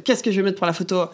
Qu'est-ce 0.04 0.22
que 0.22 0.32
je 0.32 0.40
vais 0.40 0.42
mettre 0.42 0.58
pour 0.58 0.66
la 0.66 0.72
photo? 0.72 1.04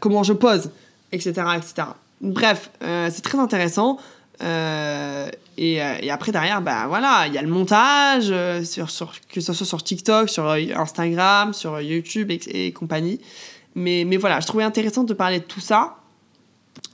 Comment 0.00 0.22
je 0.22 0.32
pose? 0.32 0.70
Etc. 1.12 1.30
etc. 1.56 1.88
Bref, 2.20 2.70
c'est 2.80 3.22
très 3.22 3.38
intéressant. 3.38 3.98
Euh, 4.42 5.28
et, 5.58 5.82
euh, 5.82 5.94
et, 6.00 6.10
après, 6.10 6.32
derrière, 6.32 6.62
bah, 6.62 6.86
voilà, 6.88 7.26
il 7.26 7.34
y 7.34 7.38
a 7.38 7.42
le 7.42 7.48
montage, 7.48 8.28
euh, 8.30 8.64
sur, 8.64 8.90
sur, 8.90 9.12
que 9.28 9.40
ce 9.40 9.52
soit 9.52 9.66
sur 9.66 9.82
TikTok, 9.82 10.30
sur 10.30 10.48
Instagram, 10.48 11.52
sur 11.52 11.80
YouTube 11.80 12.30
et, 12.30 12.72
compagnie. 12.72 13.20
Mais, 13.74 14.04
mais 14.06 14.16
voilà, 14.16 14.40
je 14.40 14.46
trouvais 14.46 14.64
intéressant 14.64 15.04
de 15.04 15.14
parler 15.14 15.40
de 15.40 15.44
tout 15.44 15.60
ça. 15.60 15.96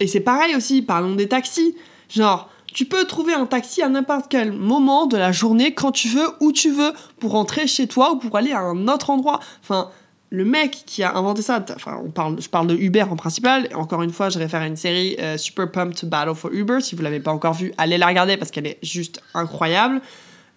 Et 0.00 0.07
c'est 0.07 0.20
pareil 0.20 0.57
aussi, 0.57 0.83
parlons 0.83 1.14
des 1.14 1.29
taxis. 1.29 1.76
Genre, 2.09 2.50
tu 2.72 2.85
peux 2.85 3.05
trouver 3.05 3.33
un 3.33 3.46
taxi 3.46 3.83
à 3.83 3.88
n'importe 3.88 4.26
quel 4.29 4.52
moment 4.52 5.07
de 5.07 5.16
la 5.16 5.33
journée, 5.33 5.72
quand 5.72 5.92
tu 5.92 6.09
veux, 6.09 6.29
où 6.40 6.52
tu 6.52 6.70
veux, 6.70 6.92
pour 7.20 7.33
rentrer 7.33 7.66
chez 7.66 7.87
toi 7.87 8.12
ou 8.12 8.16
pour 8.16 8.37
aller 8.37 8.52
à 8.52 8.61
un 8.61 8.88
autre 8.88 9.11
endroit. 9.11 9.40
Enfin, 9.62 9.90
le 10.31 10.45
mec 10.45 10.83
qui 10.87 11.03
a 11.03 11.15
inventé 11.15 11.43
ça, 11.43 11.65
enfin, 11.75 12.01
on 12.05 12.11
parle, 12.11 12.41
je 12.41 12.49
parle 12.49 12.67
de 12.67 12.75
Uber 12.75 13.03
en 13.03 13.17
principal. 13.17 13.69
Encore 13.75 14.03
une 14.03 14.12
fois, 14.12 14.29
je 14.29 14.39
réfère 14.39 14.61
à 14.61 14.67
une 14.67 14.77
série 14.77 15.17
euh, 15.21 15.37
Super 15.37 15.71
Pumped 15.71 16.09
Battle 16.09 16.35
for 16.35 16.53
Uber. 16.53 16.81
Si 16.81 16.97
vous 16.97 17.03
l'avez 17.03 17.21
pas 17.21 17.31
encore 17.31 17.55
vue, 17.55 17.73
allez 17.79 17.97
la 17.97 18.07
regarder 18.07 18.37
parce 18.37 18.51
qu'elle 18.51 18.67
est 18.67 18.79
juste 18.83 19.23
incroyable. 19.35 20.01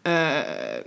Euh, 0.08 0.82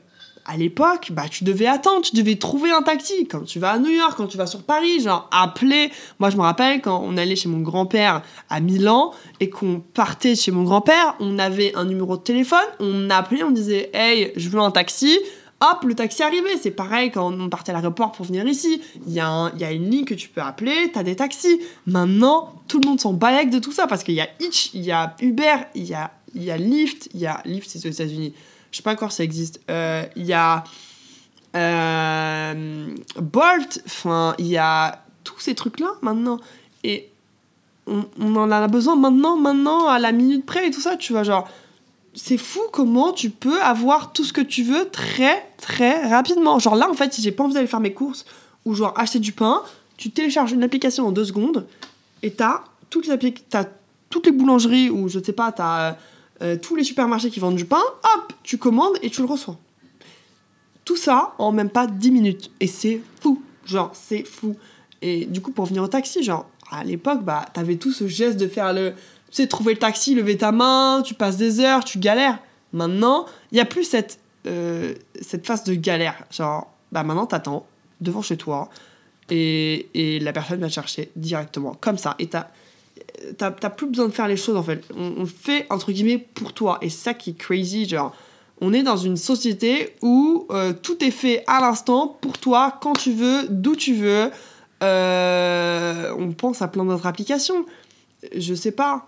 à 0.45 0.57
l'époque, 0.57 1.11
bah, 1.13 1.25
tu 1.31 1.45
devais 1.45 1.69
attendre, 1.69 2.03
tu 2.03 2.17
devais 2.17 2.35
trouver 2.35 2.71
un 2.71 2.83
taxi. 2.83 3.29
Quand 3.29 3.45
tu 3.45 3.61
vas 3.61 3.73
à 3.73 3.79
New 3.79 3.91
York, 3.91 4.15
quand 4.17 4.27
tu 4.27 4.37
vas 4.37 4.47
sur 4.47 4.65
Paris, 4.65 5.01
genre 5.01 5.29
appeler. 5.31 5.93
Moi, 6.19 6.31
je 6.31 6.37
me 6.37 6.43
rappelle 6.43 6.81
quand 6.81 7.01
on 7.05 7.17
allait 7.17 7.37
chez 7.37 7.49
mon 7.49 7.61
grand-père 7.61 8.23
à 8.51 8.61
Milan 8.61 9.13
et 9.39 9.49
qu'on 9.49 9.81
partait 9.81 10.35
chez 10.35 10.51
mon 10.51 10.65
grand-père, 10.65 11.15
on 11.21 11.39
avait 11.39 11.73
un 11.77 11.85
numéro 11.85 12.17
de 12.17 12.23
téléphone, 12.23 12.59
on 12.81 13.09
appelait, 13.11 13.45
on 13.45 13.53
disait 13.53 13.91
Hey, 13.95 14.33
je 14.35 14.49
veux 14.49 14.59
un 14.59 14.73
taxi 14.73 15.17
hop, 15.63 15.85
le 15.85 15.95
taxi 15.95 16.23
est 16.23 16.25
arrivé. 16.25 16.51
C'est 16.61 16.73
pareil 16.73 17.11
quand 17.11 17.33
on 17.33 17.49
partait 17.49 17.71
à 17.71 17.75
l'aéroport 17.75 18.13
pour 18.13 18.27
venir 18.27 18.47
ici. 18.47 18.83
Il 19.07 19.13
y, 19.13 19.21
a 19.21 19.73
une 19.73 19.89
ligne 19.91 20.05
que 20.05 20.15
tu 20.15 20.29
peux 20.29 20.41
appeler, 20.41 20.91
t'as 20.93 21.03
des 21.03 21.17
taxis. 21.17 21.61
Maintenant, 21.87 22.53
tout 22.69 22.81
le 22.81 22.89
monde 22.89 23.01
s'en 23.01 23.13
balèque 23.13 23.51
de 23.51 23.59
tout 23.59 23.73
ça 23.73 23.87
parce 23.87 24.03
qu'il 24.03 24.15
y 24.15 24.21
a 24.21 24.29
Hitch, 24.41 24.71
il 24.75 24.83
y 24.83 24.91
a 24.91 25.15
Uber, 25.21 25.57
il 25.75 25.85
y 25.85 25.95
a, 25.95 26.11
y 26.35 26.51
a 26.51 26.57
Lyft, 26.57 27.09
il 27.15 27.21
y 27.21 27.27
a 27.27 27.41
Lyft, 27.45 27.71
c'est 27.71 27.87
aux 27.87 27.93
États-Unis. 27.93 28.35
Je 28.71 28.79
sais 28.79 28.83
pas 28.83 28.93
encore 28.93 29.13
si 29.13 29.19
ça 29.19 29.25
existe. 29.25 29.61
Euh, 29.71 30.05
il 30.17 30.25
y 30.25 30.33
a 30.33 30.65
euh, 31.55 32.95
Bolt, 33.17 33.83
enfin, 33.87 34.35
il 34.39 34.47
y 34.47 34.57
a 34.57 35.05
tous 35.25 35.39
ces 35.39 35.55
trucs-là 35.55 35.93
maintenant. 36.03 36.39
Et 36.83 37.09
on 37.87 38.37
en 38.37 38.51
a 38.51 38.69
besoin 38.69 38.97
maintenant, 38.97 39.37
maintenant, 39.37 39.89
à 39.89 39.99
la 39.99 40.13
minute 40.13 40.47
près 40.47 40.69
et 40.69 40.71
tout 40.71 40.81
ça, 40.81 40.97
tu 40.97 41.13
vois, 41.13 41.23
genre 41.25 41.49
c'est 42.15 42.37
fou 42.37 42.61
comment 42.73 43.13
tu 43.13 43.31
peux 43.31 43.61
avoir 43.63 44.13
tout 44.13 44.25
ce 44.25 44.33
que 44.33 44.41
tu 44.41 44.63
veux 44.63 44.89
très 44.91 45.47
très 45.59 46.09
rapidement. 46.09 46.59
Genre 46.59 46.77
là 46.77 46.91
en 46.91 46.95
fait 46.95 47.13
si 47.13 47.23
j'ai 47.23 47.33
pas 47.33 47.45
envie 47.45 47.55
d'aller 47.55 47.67
faire 47.67 47.81
mes 47.81 47.95
courses 47.95 48.25
ou 48.65 48.75
genre 48.75 48.93
acheter 48.99 49.19
du 49.19 49.33
pain, 49.33 49.63
tu 49.97 50.11
télécharges 50.11 50.53
une 50.53 50.63
application 50.63 51.07
en 51.07 51.13
deux 51.13 51.25
secondes 51.25 51.67
et 52.23 52.33
t'as 52.33 52.65
toutes 52.91 53.07
les 53.07 53.35
t'as 53.49 53.65
toutes 54.11 54.27
les 54.27 54.33
boulangeries 54.33 54.91
ou 54.91 55.09
je 55.09 55.19
sais 55.21 55.33
pas 55.33 55.53
t'as 55.53 55.97
euh, 56.43 56.57
tous 56.57 56.77
les 56.77 56.85
supermarchés 56.85 57.31
qui 57.31 57.41
vendent 57.41 57.57
du 57.57 57.65
pain, 57.65 57.83
hop 58.15 58.33
tu 58.43 58.59
commandes 58.59 58.99
et 59.03 59.11
tu 59.11 59.23
le 59.23 59.27
reçois. 59.27 59.57
Tout 60.85 60.97
ça 60.97 61.35
en 61.39 61.53
même 61.53 61.71
pas 61.71 61.87
10 61.87 62.11
minutes 62.11 62.51
et 62.61 62.67
c'est 62.67 63.01
fou. 63.21 63.43
Genre 63.65 63.91
c'est 63.95 64.25
fou. 64.25 64.57
Et 65.01 65.25
du 65.25 65.41
coup 65.41 65.53
pour 65.53 65.65
venir 65.65 65.83
au 65.83 65.89
taxi 65.89 66.23
genre 66.23 66.47
à 66.71 66.85
l'époque 66.85 67.23
bah 67.23 67.47
t'avais 67.55 67.77
tout 67.77 67.93
ce 67.93 68.07
geste 68.07 68.39
de 68.39 68.49
faire 68.49 68.75
le 68.75 68.93
sais, 69.37 69.47
trouver 69.47 69.75
le 69.75 69.79
taxi, 69.79 70.15
lever 70.15 70.37
ta 70.37 70.53
main, 70.53 71.03
tu 71.05 71.15
passes 71.15 71.37
des 71.37 71.61
heures, 71.61 71.85
tu 71.85 71.99
galères. 71.99 72.39
Maintenant, 72.73 73.27
il 73.51 73.57
n'y 73.57 73.61
a 73.61 73.65
plus 73.65 73.85
cette, 73.85 74.19
euh, 74.47 74.95
cette 75.21 75.47
phase 75.47 75.65
de 75.65 75.75
galère. 75.75 76.25
Genre, 76.31 76.71
bah 76.91 77.03
maintenant, 77.03 77.27
t'attends 77.27 77.67
devant 78.01 78.23
chez 78.23 78.37
toi 78.37 78.69
et, 79.31 79.89
et, 79.95 80.19
la 80.21 80.33
personne 80.33 80.61
va 80.61 80.69
te 80.69 80.73
chercher 80.73 81.11
directement, 81.17 81.77
comme 81.81 81.99
ça. 81.99 82.17
Et 82.19 82.27
t'as 82.27 82.49
t'as 83.37 83.51
plus 83.51 83.87
besoin 83.87 84.07
de 84.07 84.13
faire 84.13 84.29
les 84.29 84.37
choses 84.37 84.57
en 84.57 84.63
fait. 84.63 84.85
On, 84.97 85.27
fait 85.27 85.67
entre 85.71 85.93
guillemets 85.93 86.19
pour 86.19 86.53
toi. 86.53 86.79
Et 86.83 86.89
c'est 86.89 87.05
ça 87.05 87.15
qui 87.15 87.31
est 87.31 87.39
crazy. 87.39 87.89
Genre, 87.89 88.15
on 88.61 88.73
est 88.73 88.83
dans 88.83 88.97
une 88.97 89.17
société 89.17 89.95
où 90.03 90.47
euh, 90.51 90.73
tout 90.73 91.03
est 91.05 91.11
fait 91.11 91.45
à 91.47 91.61
l'instant 91.61 92.09
pour 92.21 92.39
toi, 92.39 92.79
quand 92.81 92.95
tu 92.95 93.13
veux, 93.13 93.47
d'où 93.49 93.77
tu 93.77 93.95
veux. 93.95 94.31
Euh, 94.83 96.15
on 96.19 96.33
pense 96.33 96.63
à 96.63 96.69
plein 96.69 96.85
d'autres 96.85 97.07
applications. 97.07 97.65
Je 98.37 98.55
sais 98.55 98.73
pas. 98.73 99.07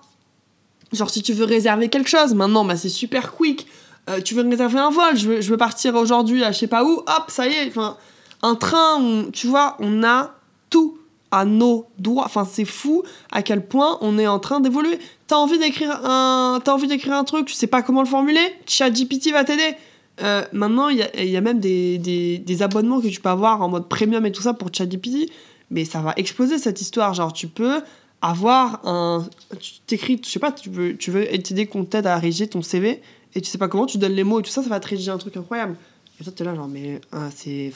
Genre, 0.95 1.11
si 1.11 1.23
tu 1.23 1.33
veux 1.33 1.45
réserver 1.45 1.89
quelque 1.89 2.09
chose, 2.09 2.35
maintenant, 2.35 2.65
bah, 2.65 2.77
c'est 2.77 2.89
super 2.89 3.33
quick. 3.33 3.67
Euh, 4.11 4.21
tu 4.21 4.35
veux 4.35 4.47
réserver 4.49 4.79
un 4.79 4.91
vol, 4.91 5.17
je 5.17 5.29
veux, 5.29 5.57
partir 5.57 5.95
aujourd'hui 5.95 6.45
à 6.45 6.53
je 6.53 6.59
sais 6.59 6.67
pas 6.67 6.85
où, 6.85 6.99
hop, 6.99 7.25
ça 7.29 7.47
y 7.47 7.53
est. 7.53 7.69
Enfin, 7.69 7.97
un 8.43 8.55
train, 8.55 9.25
tu 9.33 9.47
vois, 9.47 9.77
on 9.81 10.05
a 10.05 10.35
tout 10.69 10.99
à 11.31 11.45
nos 11.45 11.87
doigts. 11.99 12.25
Enfin, 12.27 12.47
c'est 12.51 12.67
fou 12.67 13.03
à 13.33 13.43
quel 13.43 13.67
point 13.67 13.99
on 14.03 14.19
est 14.19 14.27
en 14.27 14.39
train 14.39 14.61
d'évoluer. 14.61 14.99
T'as 15.27 15.37
envie 15.37 15.59
d'écrire 15.59 16.05
un, 16.05 16.61
as 16.65 16.71
envie 16.71 16.87
d'écrire 16.87 17.15
un 17.15 17.25
truc, 17.25 17.47
tu 17.47 17.55
sais 17.55 17.67
pas 17.67 17.83
comment 17.83 18.03
le 18.03 18.09
formuler, 18.09 18.55
ChatGPT 18.67 19.33
va 19.33 19.45
t'aider. 19.45 19.75
Euh, 20.23 20.45
maintenant, 20.53 20.91
il 20.91 20.99
y 20.99 21.03
a, 21.03 21.25
y 21.25 21.37
a, 21.37 21.41
même 21.41 21.59
des, 21.59 21.99
des, 21.99 22.39
des, 22.39 22.63
abonnements 22.63 23.01
que 23.01 23.09
tu 23.09 23.21
peux 23.21 23.31
avoir 23.31 23.63
en 23.63 23.69
mode 23.69 23.89
premium 23.89 24.25
et 24.27 24.33
tout 24.33 24.43
ça 24.43 24.55
pour 24.55 24.69
ChatGPT. 24.73 25.31
Mais 25.71 25.85
ça 25.85 26.01
va 26.01 26.13
exploser 26.17 26.59
cette 26.59 26.81
histoire. 26.81 27.15
Genre, 27.15 27.33
tu 27.33 27.49
peux 27.49 27.81
avoir 28.25 28.81
un. 28.87 29.29
Tu 29.61 29.73
t'écris, 29.87 30.19
je 30.25 30.31
sais 30.31 30.39
pas, 30.39 30.51
tu 30.51 30.71
veux, 30.71 30.97
tu 30.97 31.11
veux 31.11 31.27
t'aider 31.27 31.67
qu'on 31.67 31.85
t'aide 31.85 32.07
à 32.07 32.17
rédiger 32.17 32.49
ton 32.49 32.63
CV 32.63 33.03
et 33.35 33.41
tu 33.41 33.51
sais 33.51 33.59
pas 33.59 33.69
comment, 33.69 33.85
tu 33.85 33.99
donnes 33.99 34.15
les 34.15 34.25
mots 34.25 34.41
et 34.41 34.43
tout 34.43 34.51
ça, 34.51 34.63
ça 34.63 34.69
va 34.71 34.81
te 34.81 34.89
rédiger 34.89 35.11
un 35.11 35.19
truc 35.19 35.37
incroyable. 35.37 35.77
Et 36.19 36.25
toi, 36.25 36.33
t'es 36.35 36.43
là, 36.43 36.55
genre, 36.55 36.69
mais 36.69 37.03
ah, 37.13 37.29
c'est, 37.35 37.71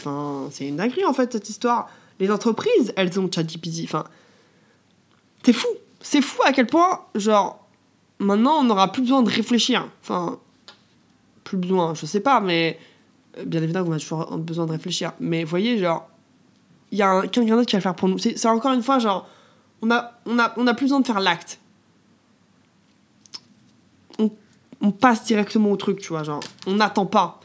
c'est 0.50 0.66
une 0.66 0.76
dinguerie 0.76 1.04
en 1.04 1.12
fait, 1.12 1.32
cette 1.32 1.50
histoire. 1.50 1.90
Les 2.18 2.30
entreprises, 2.30 2.94
elles 2.96 3.20
ont 3.20 3.30
ChatGPT. 3.30 3.84
Enfin, 3.84 4.04
c'est 5.44 5.52
fou. 5.52 5.68
C'est 6.00 6.22
fou 6.22 6.40
à 6.44 6.52
quel 6.52 6.66
point, 6.66 7.00
genre, 7.14 7.68
maintenant, 8.18 8.60
on 8.60 8.64
n'aura 8.64 8.90
plus 8.90 9.02
besoin 9.02 9.22
de 9.22 9.30
réfléchir. 9.30 9.86
Enfin, 10.02 10.38
plus 11.44 11.58
besoin, 11.58 11.92
je 11.94 12.06
sais 12.06 12.20
pas, 12.20 12.40
mais 12.40 12.78
bien 13.44 13.62
évidemment 13.62 13.86
qu'on 13.86 13.92
a 13.92 13.98
toujours 13.98 14.38
besoin 14.38 14.64
de 14.64 14.72
réfléchir. 14.72 15.12
Mais 15.20 15.44
voyez, 15.44 15.78
genre, 15.78 16.08
il 16.90 16.98
y 16.98 17.02
a 17.02 17.26
quelqu'un 17.26 17.56
d'autre 17.56 17.66
qui 17.66 17.76
va 17.76 17.80
le 17.80 17.82
faire 17.82 17.94
pour 17.94 18.08
nous. 18.08 18.18
C'est 18.18 18.46
encore 18.46 18.72
une 18.72 18.82
fois, 18.82 18.98
genre, 18.98 19.28
on 19.82 19.90
a, 19.90 20.12
on 20.26 20.38
a, 20.38 20.52
on 20.56 20.66
a 20.66 20.74
plus 20.74 20.86
besoin 20.86 21.00
de 21.00 21.06
faire 21.06 21.20
l'acte. 21.20 21.58
On, 24.80 24.92
passe 24.92 25.24
directement 25.24 25.72
au 25.72 25.76
truc, 25.76 25.98
tu 25.98 26.08
vois, 26.10 26.22
genre, 26.22 26.40
on 26.68 26.74
n'attend 26.74 27.04
pas. 27.04 27.40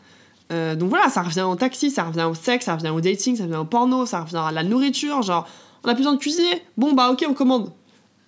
Euh, 0.51 0.75
donc 0.75 0.89
voilà, 0.89 1.09
ça 1.09 1.23
revient 1.23 1.41
au 1.41 1.55
taxi, 1.55 1.89
ça 1.89 2.03
revient 2.03 2.27
au 2.29 2.35
sexe, 2.35 2.65
ça 2.65 2.75
revient 2.75 2.89
au 2.89 3.01
dating, 3.01 3.35
ça 3.35 3.45
revient 3.45 3.55
au 3.55 3.65
porno, 3.65 4.05
ça 4.05 4.21
revient 4.21 4.43
à 4.45 4.51
la 4.51 4.63
nourriture, 4.63 5.23
genre, 5.23 5.47
on 5.83 5.89
a 5.89 5.95
plus 5.95 6.03
besoin 6.03 6.13
de 6.13 6.19
cuisiner. 6.19 6.61
Bon, 6.77 6.93
bah 6.93 7.09
ok, 7.09 7.25
on 7.27 7.33
commande. 7.33 7.71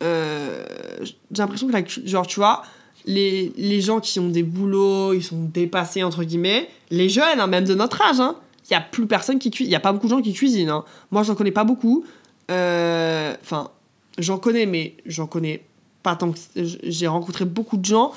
Euh, 0.01 0.65
j'ai 1.03 1.13
l'impression 1.37 1.67
que, 1.67 2.07
genre, 2.07 2.25
tu 2.25 2.39
vois, 2.39 2.63
les, 3.05 3.53
les, 3.57 3.79
gens 3.79 3.99
qui 3.99 4.19
ont 4.19 4.29
des 4.29 4.43
boulots, 4.43 5.13
ils 5.13 5.23
sont 5.23 5.43
dépassés, 5.53 6.01
entre 6.01 6.23
guillemets, 6.23 6.67
les 6.89 7.07
jeunes, 7.07 7.39
hein, 7.39 7.47
même 7.47 7.65
de 7.65 7.75
notre 7.75 8.01
âge, 8.01 8.19
hein, 8.19 8.35
il 8.65 8.73
n'y 8.73 8.77
a 8.77 8.81
plus 8.81 9.05
personne 9.05 9.37
qui 9.37 9.51
cuisine, 9.51 9.67
il 9.67 9.73
n'y 9.73 9.75
a 9.75 9.79
pas 9.79 9.93
beaucoup 9.93 10.07
de 10.07 10.11
gens 10.11 10.21
qui 10.21 10.33
cuisinent. 10.33 10.69
Hein. 10.69 10.83
Moi, 11.11 11.21
j'en 11.23 11.35
connais 11.35 11.51
pas 11.51 11.63
beaucoup. 11.63 12.03
Euh, 12.51 13.35
enfin, 13.41 13.69
j'en 14.17 14.37
connais, 14.37 14.65
mais 14.65 14.95
j'en 15.05 15.27
connais 15.27 15.63
pas 16.03 16.15
tant 16.15 16.31
que. 16.31 16.39
J'ai 16.55 17.07
rencontré 17.07 17.45
beaucoup 17.45 17.77
de 17.77 17.85
gens 17.85 18.13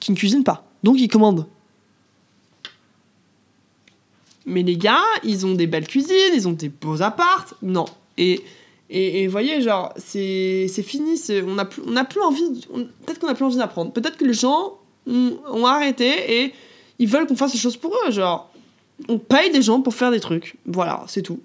qui 0.00 0.12
ne 0.12 0.16
cuisinent 0.16 0.44
pas. 0.44 0.64
Donc 0.82 0.98
ils 0.98 1.08
commandent. 1.08 1.46
Mais 4.46 4.62
les 4.62 4.76
gars, 4.76 5.04
ils 5.24 5.44
ont 5.44 5.54
des 5.54 5.66
belles 5.66 5.86
cuisines, 5.86 6.32
ils 6.34 6.48
ont 6.48 6.52
des 6.52 6.68
beaux 6.68 7.02
apparts. 7.02 7.54
Non. 7.62 7.86
Et. 8.16 8.42
Et, 8.90 9.26
voyez, 9.26 9.60
genre, 9.60 9.92
c'est 9.98 10.66
fini, 10.82 11.20
on 11.46 11.54
n'a 11.90 12.04
plus 12.06 12.22
envie, 12.22 12.66
peut-être 13.04 13.18
qu'on 13.18 13.26
n'a 13.26 13.34
plus 13.34 13.44
envie 13.44 13.58
d'apprendre. 13.58 13.92
Peut-être 13.92 14.16
que 14.16 14.24
les 14.24 14.32
gens 14.32 14.78
ont, 15.06 15.36
ont, 15.46 15.66
arrêté 15.66 16.40
et 16.40 16.54
ils 16.98 17.06
veulent 17.06 17.26
qu'on 17.26 17.36
fasse 17.36 17.52
les 17.52 17.58
choses 17.58 17.76
pour 17.76 17.94
eux. 17.94 18.10
Genre, 18.10 18.50
on 19.06 19.18
paye 19.18 19.50
des 19.50 19.60
gens 19.60 19.82
pour 19.82 19.94
faire 19.94 20.10
des 20.10 20.20
trucs. 20.20 20.56
Voilà, 20.64 21.04
c'est 21.06 21.20
tout. 21.20 21.40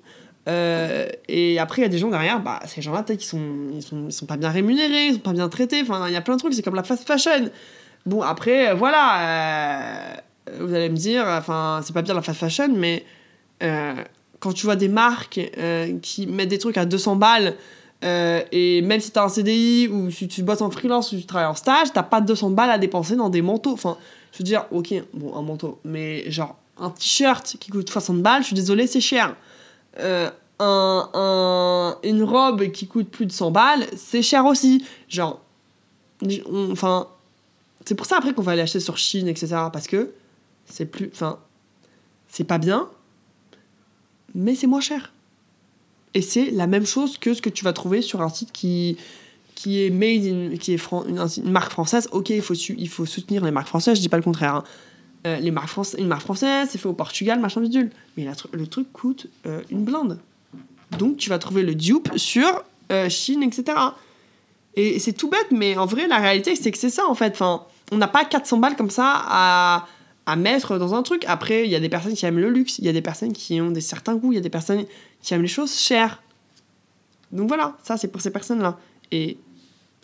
Euh, 0.47 1.07
et 1.27 1.59
après, 1.59 1.81
il 1.81 1.85
y 1.85 1.87
a 1.87 1.89
des 1.89 1.97
gens 1.97 2.09
derrière, 2.09 2.41
bah, 2.41 2.59
ces 2.65 2.81
gens-là, 2.81 3.05
ils 3.09 3.21
sont, 3.21 3.39
ils, 3.73 3.81
sont, 3.81 4.05
ils 4.07 4.11
sont 4.11 4.25
pas 4.25 4.37
bien 4.37 4.49
rémunérés, 4.49 5.07
ils 5.07 5.13
sont 5.13 5.19
pas 5.19 5.33
bien 5.33 5.49
traités. 5.49 5.81
Enfin, 5.81 6.07
il 6.07 6.13
y 6.13 6.17
a 6.17 6.21
plein 6.21 6.35
de 6.35 6.39
trucs, 6.39 6.53
c'est 6.53 6.61
comme 6.61 6.75
la 6.75 6.83
fast 6.83 7.07
fashion. 7.07 7.49
Bon, 8.05 8.21
après, 8.21 8.69
euh, 8.69 8.73
voilà, 8.73 9.19
euh, 9.21 10.13
vous 10.59 10.73
allez 10.73 10.89
me 10.89 10.97
dire, 10.97 11.25
enfin, 11.27 11.81
c'est 11.83 11.93
pas 11.93 12.01
bien 12.01 12.13
la 12.13 12.21
fast 12.21 12.39
fashion, 12.39 12.69
mais 12.75 13.05
quand 14.39 14.51
tu 14.51 14.65
vois 14.65 14.75
des 14.75 14.89
marques 14.89 15.39
qui 16.01 16.27
mettent 16.27 16.49
des 16.49 16.57
trucs 16.57 16.77
à 16.77 16.83
200 16.83 17.15
balles, 17.15 17.55
et 18.01 18.81
même 18.81 18.99
si 18.99 19.11
t'as 19.11 19.23
un 19.23 19.29
CDI 19.29 19.87
ou 19.87 20.11
si 20.11 20.27
tu 20.27 20.43
bosses 20.43 20.61
en 20.61 20.69
freelance 20.69 21.13
ou 21.13 21.17
tu 21.17 21.25
travailles 21.25 21.47
en 21.47 21.55
stage, 21.55 21.93
t'as 21.93 22.03
pas 22.03 22.19
200 22.19 22.49
balles 22.49 22.71
à 22.71 22.77
dépenser 22.77 23.15
dans 23.15 23.29
des 23.29 23.41
manteaux. 23.41 23.71
Enfin, 23.71 23.95
je 24.33 24.39
veux 24.39 24.43
dire, 24.43 24.65
ok, 24.71 24.93
bon, 25.13 25.33
un 25.33 25.43
manteau, 25.43 25.79
mais 25.85 26.29
genre, 26.29 26.57
un 26.77 26.89
t-shirt 26.89 27.55
qui 27.57 27.71
coûte 27.71 27.89
60 27.89 28.21
balles, 28.21 28.41
je 28.41 28.47
suis 28.47 28.55
désolé, 28.55 28.85
c'est 28.85 28.99
cher. 28.99 29.33
Euh, 29.99 30.29
un, 30.59 31.09
un, 31.13 31.97
une 32.07 32.23
robe 32.23 32.71
qui 32.71 32.87
coûte 32.87 33.09
plus 33.09 33.25
de 33.25 33.31
100 33.31 33.51
balles, 33.51 33.85
c'est 33.95 34.21
cher 34.21 34.45
aussi. 34.45 34.85
Genre, 35.09 35.41
enfin, 36.71 37.07
c'est 37.85 37.95
pour 37.95 38.05
ça 38.05 38.17
après 38.17 38.33
qu'on 38.33 38.41
va 38.41 38.53
aller 38.53 38.61
acheter 38.61 38.79
sur 38.79 38.97
Chine, 38.97 39.27
etc. 39.27 39.47
Parce 39.71 39.87
que 39.87 40.11
c'est 40.65 40.85
plus, 40.85 41.09
enfin, 41.13 41.39
c'est 42.27 42.43
pas 42.43 42.57
bien, 42.57 42.89
mais 44.35 44.55
c'est 44.55 44.67
moins 44.67 44.81
cher. 44.81 45.11
Et 46.13 46.21
c'est 46.21 46.51
la 46.51 46.67
même 46.67 46.85
chose 46.85 47.17
que 47.17 47.33
ce 47.33 47.41
que 47.41 47.49
tu 47.49 47.63
vas 47.63 47.73
trouver 47.73 48.01
sur 48.01 48.21
un 48.21 48.29
site 48.29 48.51
qui, 48.51 48.97
qui 49.55 49.83
est 49.83 49.89
made 49.89 50.25
in, 50.25 50.57
qui 50.57 50.73
est 50.73 50.91
une, 51.07 51.51
marque 51.51 51.71
française. 51.71 52.07
Ok, 52.11 52.29
il 52.29 52.41
faut, 52.41 52.53
il 52.53 52.89
faut 52.89 53.05
soutenir 53.05 53.43
les 53.43 53.51
marques 53.51 53.67
françaises, 53.67 53.97
je 53.97 54.01
dis 54.01 54.09
pas 54.09 54.17
le 54.17 54.23
contraire. 54.23 54.55
Hein. 54.55 54.63
Euh, 55.25 55.37
les 55.37 55.51
marques 55.51 55.71
une 55.97 56.07
marque 56.07 56.21
française, 56.21 56.69
c'est 56.71 56.77
fait 56.77 56.87
au 56.87 56.93
Portugal, 56.93 57.39
machin 57.39 57.61
bidule. 57.61 57.91
Mais 58.17 58.27
le 58.51 58.67
truc 58.67 58.91
coûte 58.91 59.27
euh, 59.45 59.61
une 59.69 59.83
blinde. 59.83 60.19
Donc 60.97 61.17
tu 61.17 61.29
vas 61.29 61.39
trouver 61.39 61.63
le 61.63 61.75
dupe 61.75 62.09
sur 62.17 62.63
euh, 62.91 63.07
Chine, 63.09 63.41
etc. 63.41 63.77
Et 64.75 64.99
c'est 64.99 65.13
tout 65.13 65.29
bête, 65.29 65.47
mais 65.51 65.77
en 65.77 65.85
vrai, 65.85 66.07
la 66.07 66.17
réalité, 66.17 66.55
c'est 66.55 66.71
que 66.71 66.77
c'est 66.77 66.89
ça, 66.89 67.07
en 67.07 67.15
fait. 67.15 67.33
Enfin, 67.33 67.63
on 67.91 67.97
n'a 67.97 68.07
pas 68.07 68.25
400 68.25 68.57
balles 68.57 68.75
comme 68.75 68.89
ça 68.89 69.23
à, 69.27 69.85
mettre 70.35 70.77
dans 70.77 70.93
un 70.93 71.03
truc. 71.03 71.23
Après, 71.27 71.65
il 71.65 71.71
y 71.71 71.75
a 71.75 71.79
des 71.79 71.89
personnes 71.89 72.15
qui 72.15 72.25
aiment 72.25 72.39
le 72.39 72.49
luxe, 72.49 72.79
il 72.79 72.85
y 72.85 72.89
a 72.89 72.93
des 72.93 73.01
personnes 73.01 73.33
qui 73.33 73.61
ont 73.61 73.71
des 73.71 73.81
certains 73.81 74.15
goûts, 74.15 74.31
il 74.31 74.35
y 74.35 74.39
a 74.39 74.41
des 74.41 74.49
personnes 74.49 74.85
qui 75.21 75.33
aiment 75.33 75.41
les 75.41 75.47
choses 75.47 75.77
chères. 75.77 76.21
Donc 77.31 77.47
voilà, 77.47 77.77
ça, 77.83 77.97
c'est 77.97 78.07
pour 78.07 78.21
ces 78.21 78.31
personnes-là. 78.31 78.77
Et 79.11 79.37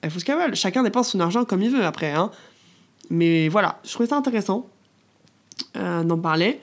il 0.04 0.10
faut 0.10 0.20
ce 0.20 0.26
qu'elles 0.26 0.38
veulent. 0.38 0.56
Chacun 0.56 0.84
dépense 0.84 1.10
son 1.10 1.20
argent 1.20 1.46
comme 1.46 1.62
il 1.62 1.72
veut, 1.72 1.84
après. 1.84 2.12
Hein. 2.12 2.32
Mais 3.10 3.50
voilà, 3.50 3.80
je 3.84 3.92
trouvais 3.92 4.10
ça 4.10 4.18
intéressant 4.18 4.70
d'en 5.76 6.18
parler. 6.18 6.60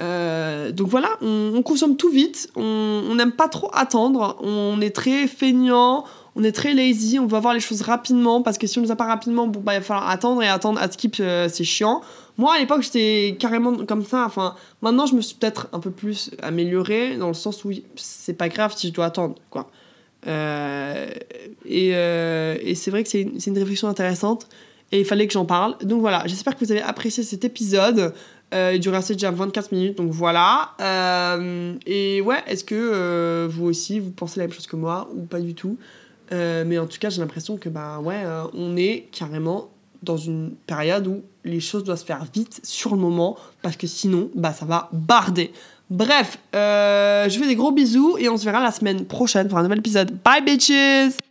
Euh, 0.00 0.72
donc 0.72 0.88
voilà, 0.88 1.10
on, 1.22 1.62
consomme 1.62 1.96
tout 1.96 2.10
vite, 2.10 2.50
on 2.56 3.14
n'aime 3.14 3.32
pas 3.32 3.48
trop 3.48 3.70
attendre, 3.72 4.36
on 4.42 4.80
est 4.80 4.90
très 4.90 5.28
feignant, 5.28 6.04
on 6.34 6.42
est 6.42 6.50
très 6.50 6.74
lazy, 6.74 7.20
on 7.20 7.26
veut 7.26 7.36
avoir 7.36 7.54
les 7.54 7.60
choses 7.60 7.82
rapidement 7.82 8.42
parce 8.42 8.58
que 8.58 8.66
si 8.66 8.78
on 8.78 8.80
ne 8.80 8.86
les 8.86 8.92
a 8.92 8.96
pas 8.96 9.06
rapidement, 9.06 9.46
bah, 9.46 9.74
il 9.74 9.78
va 9.78 9.80
falloir 9.82 10.08
attendre 10.08 10.42
et 10.42 10.48
attendre 10.48 10.80
à 10.80 10.90
skip, 10.90 11.16
euh, 11.20 11.48
c'est 11.48 11.62
chiant. 11.62 12.00
Moi 12.38 12.54
à 12.54 12.58
l'époque 12.58 12.82
j'étais 12.82 13.36
carrément 13.38 13.86
comme 13.86 14.04
ça, 14.04 14.24
enfin 14.24 14.56
maintenant 14.82 15.06
je 15.06 15.14
me 15.14 15.20
suis 15.20 15.36
peut-être 15.36 15.68
un 15.72 15.78
peu 15.78 15.92
plus 15.92 16.32
améliorée 16.42 17.16
dans 17.16 17.28
le 17.28 17.34
sens 17.34 17.64
où 17.64 17.70
c'est 17.94 18.34
pas 18.34 18.48
grave 18.48 18.74
si 18.76 18.88
je 18.88 18.92
dois 18.92 19.04
attendre 19.04 19.36
quoi. 19.50 19.70
et, 20.26 21.90
et 21.90 22.74
c'est 22.74 22.90
vrai 22.90 23.04
que 23.04 23.08
c'est 23.08 23.20
une, 23.20 23.38
une 23.46 23.58
réflexion 23.58 23.86
intéressante 23.86 24.48
et 24.94 25.00
il 25.00 25.04
fallait 25.04 25.26
que 25.26 25.32
j'en 25.32 25.44
parle. 25.44 25.76
Donc 25.82 26.00
voilà, 26.00 26.22
j'espère 26.26 26.54
que 26.54 26.64
vous 26.64 26.70
avez 26.70 26.82
apprécié 26.82 27.24
cet 27.24 27.44
épisode. 27.44 28.14
Euh, 28.54 28.72
il 28.74 28.80
dure 28.80 28.94
assez 28.94 29.14
déjà 29.14 29.30
24 29.30 29.72
minutes, 29.72 29.98
donc 29.98 30.10
voilà. 30.10 30.70
Euh, 30.80 31.74
et 31.86 32.20
ouais, 32.20 32.42
est-ce 32.46 32.64
que 32.64 32.74
euh, 32.74 33.48
vous 33.50 33.66
aussi, 33.66 33.98
vous 33.98 34.10
pensez 34.10 34.38
la 34.38 34.46
même 34.46 34.54
chose 34.54 34.66
que 34.66 34.76
moi 34.76 35.08
ou 35.14 35.22
pas 35.22 35.40
du 35.40 35.54
tout? 35.54 35.76
Euh, 36.32 36.64
mais 36.66 36.78
en 36.78 36.86
tout 36.86 36.98
cas, 36.98 37.10
j'ai 37.10 37.20
l'impression 37.20 37.56
que, 37.56 37.68
bah 37.68 37.98
ouais, 37.98 38.22
on 38.54 38.76
est 38.76 39.08
carrément 39.12 39.70
dans 40.02 40.16
une 40.16 40.52
période 40.66 41.06
où 41.06 41.22
les 41.44 41.60
choses 41.60 41.82
doivent 41.82 41.98
se 41.98 42.04
faire 42.04 42.24
vite 42.32 42.60
sur 42.62 42.94
le 42.94 43.00
moment 43.00 43.36
parce 43.62 43.76
que 43.76 43.86
sinon, 43.86 44.30
bah 44.34 44.52
ça 44.52 44.66
va 44.66 44.88
barder. 44.92 45.52
Bref, 45.90 46.38
je 46.52 47.36
fais 47.38 47.46
des 47.46 47.56
gros 47.56 47.72
bisous 47.72 48.16
et 48.18 48.28
on 48.28 48.36
se 48.36 48.44
verra 48.44 48.62
la 48.62 48.72
semaine 48.72 49.04
prochaine 49.04 49.48
pour 49.48 49.58
un 49.58 49.62
nouvel 49.62 49.78
épisode. 49.78 50.16
Bye 50.22 50.44
bitches! 50.44 51.23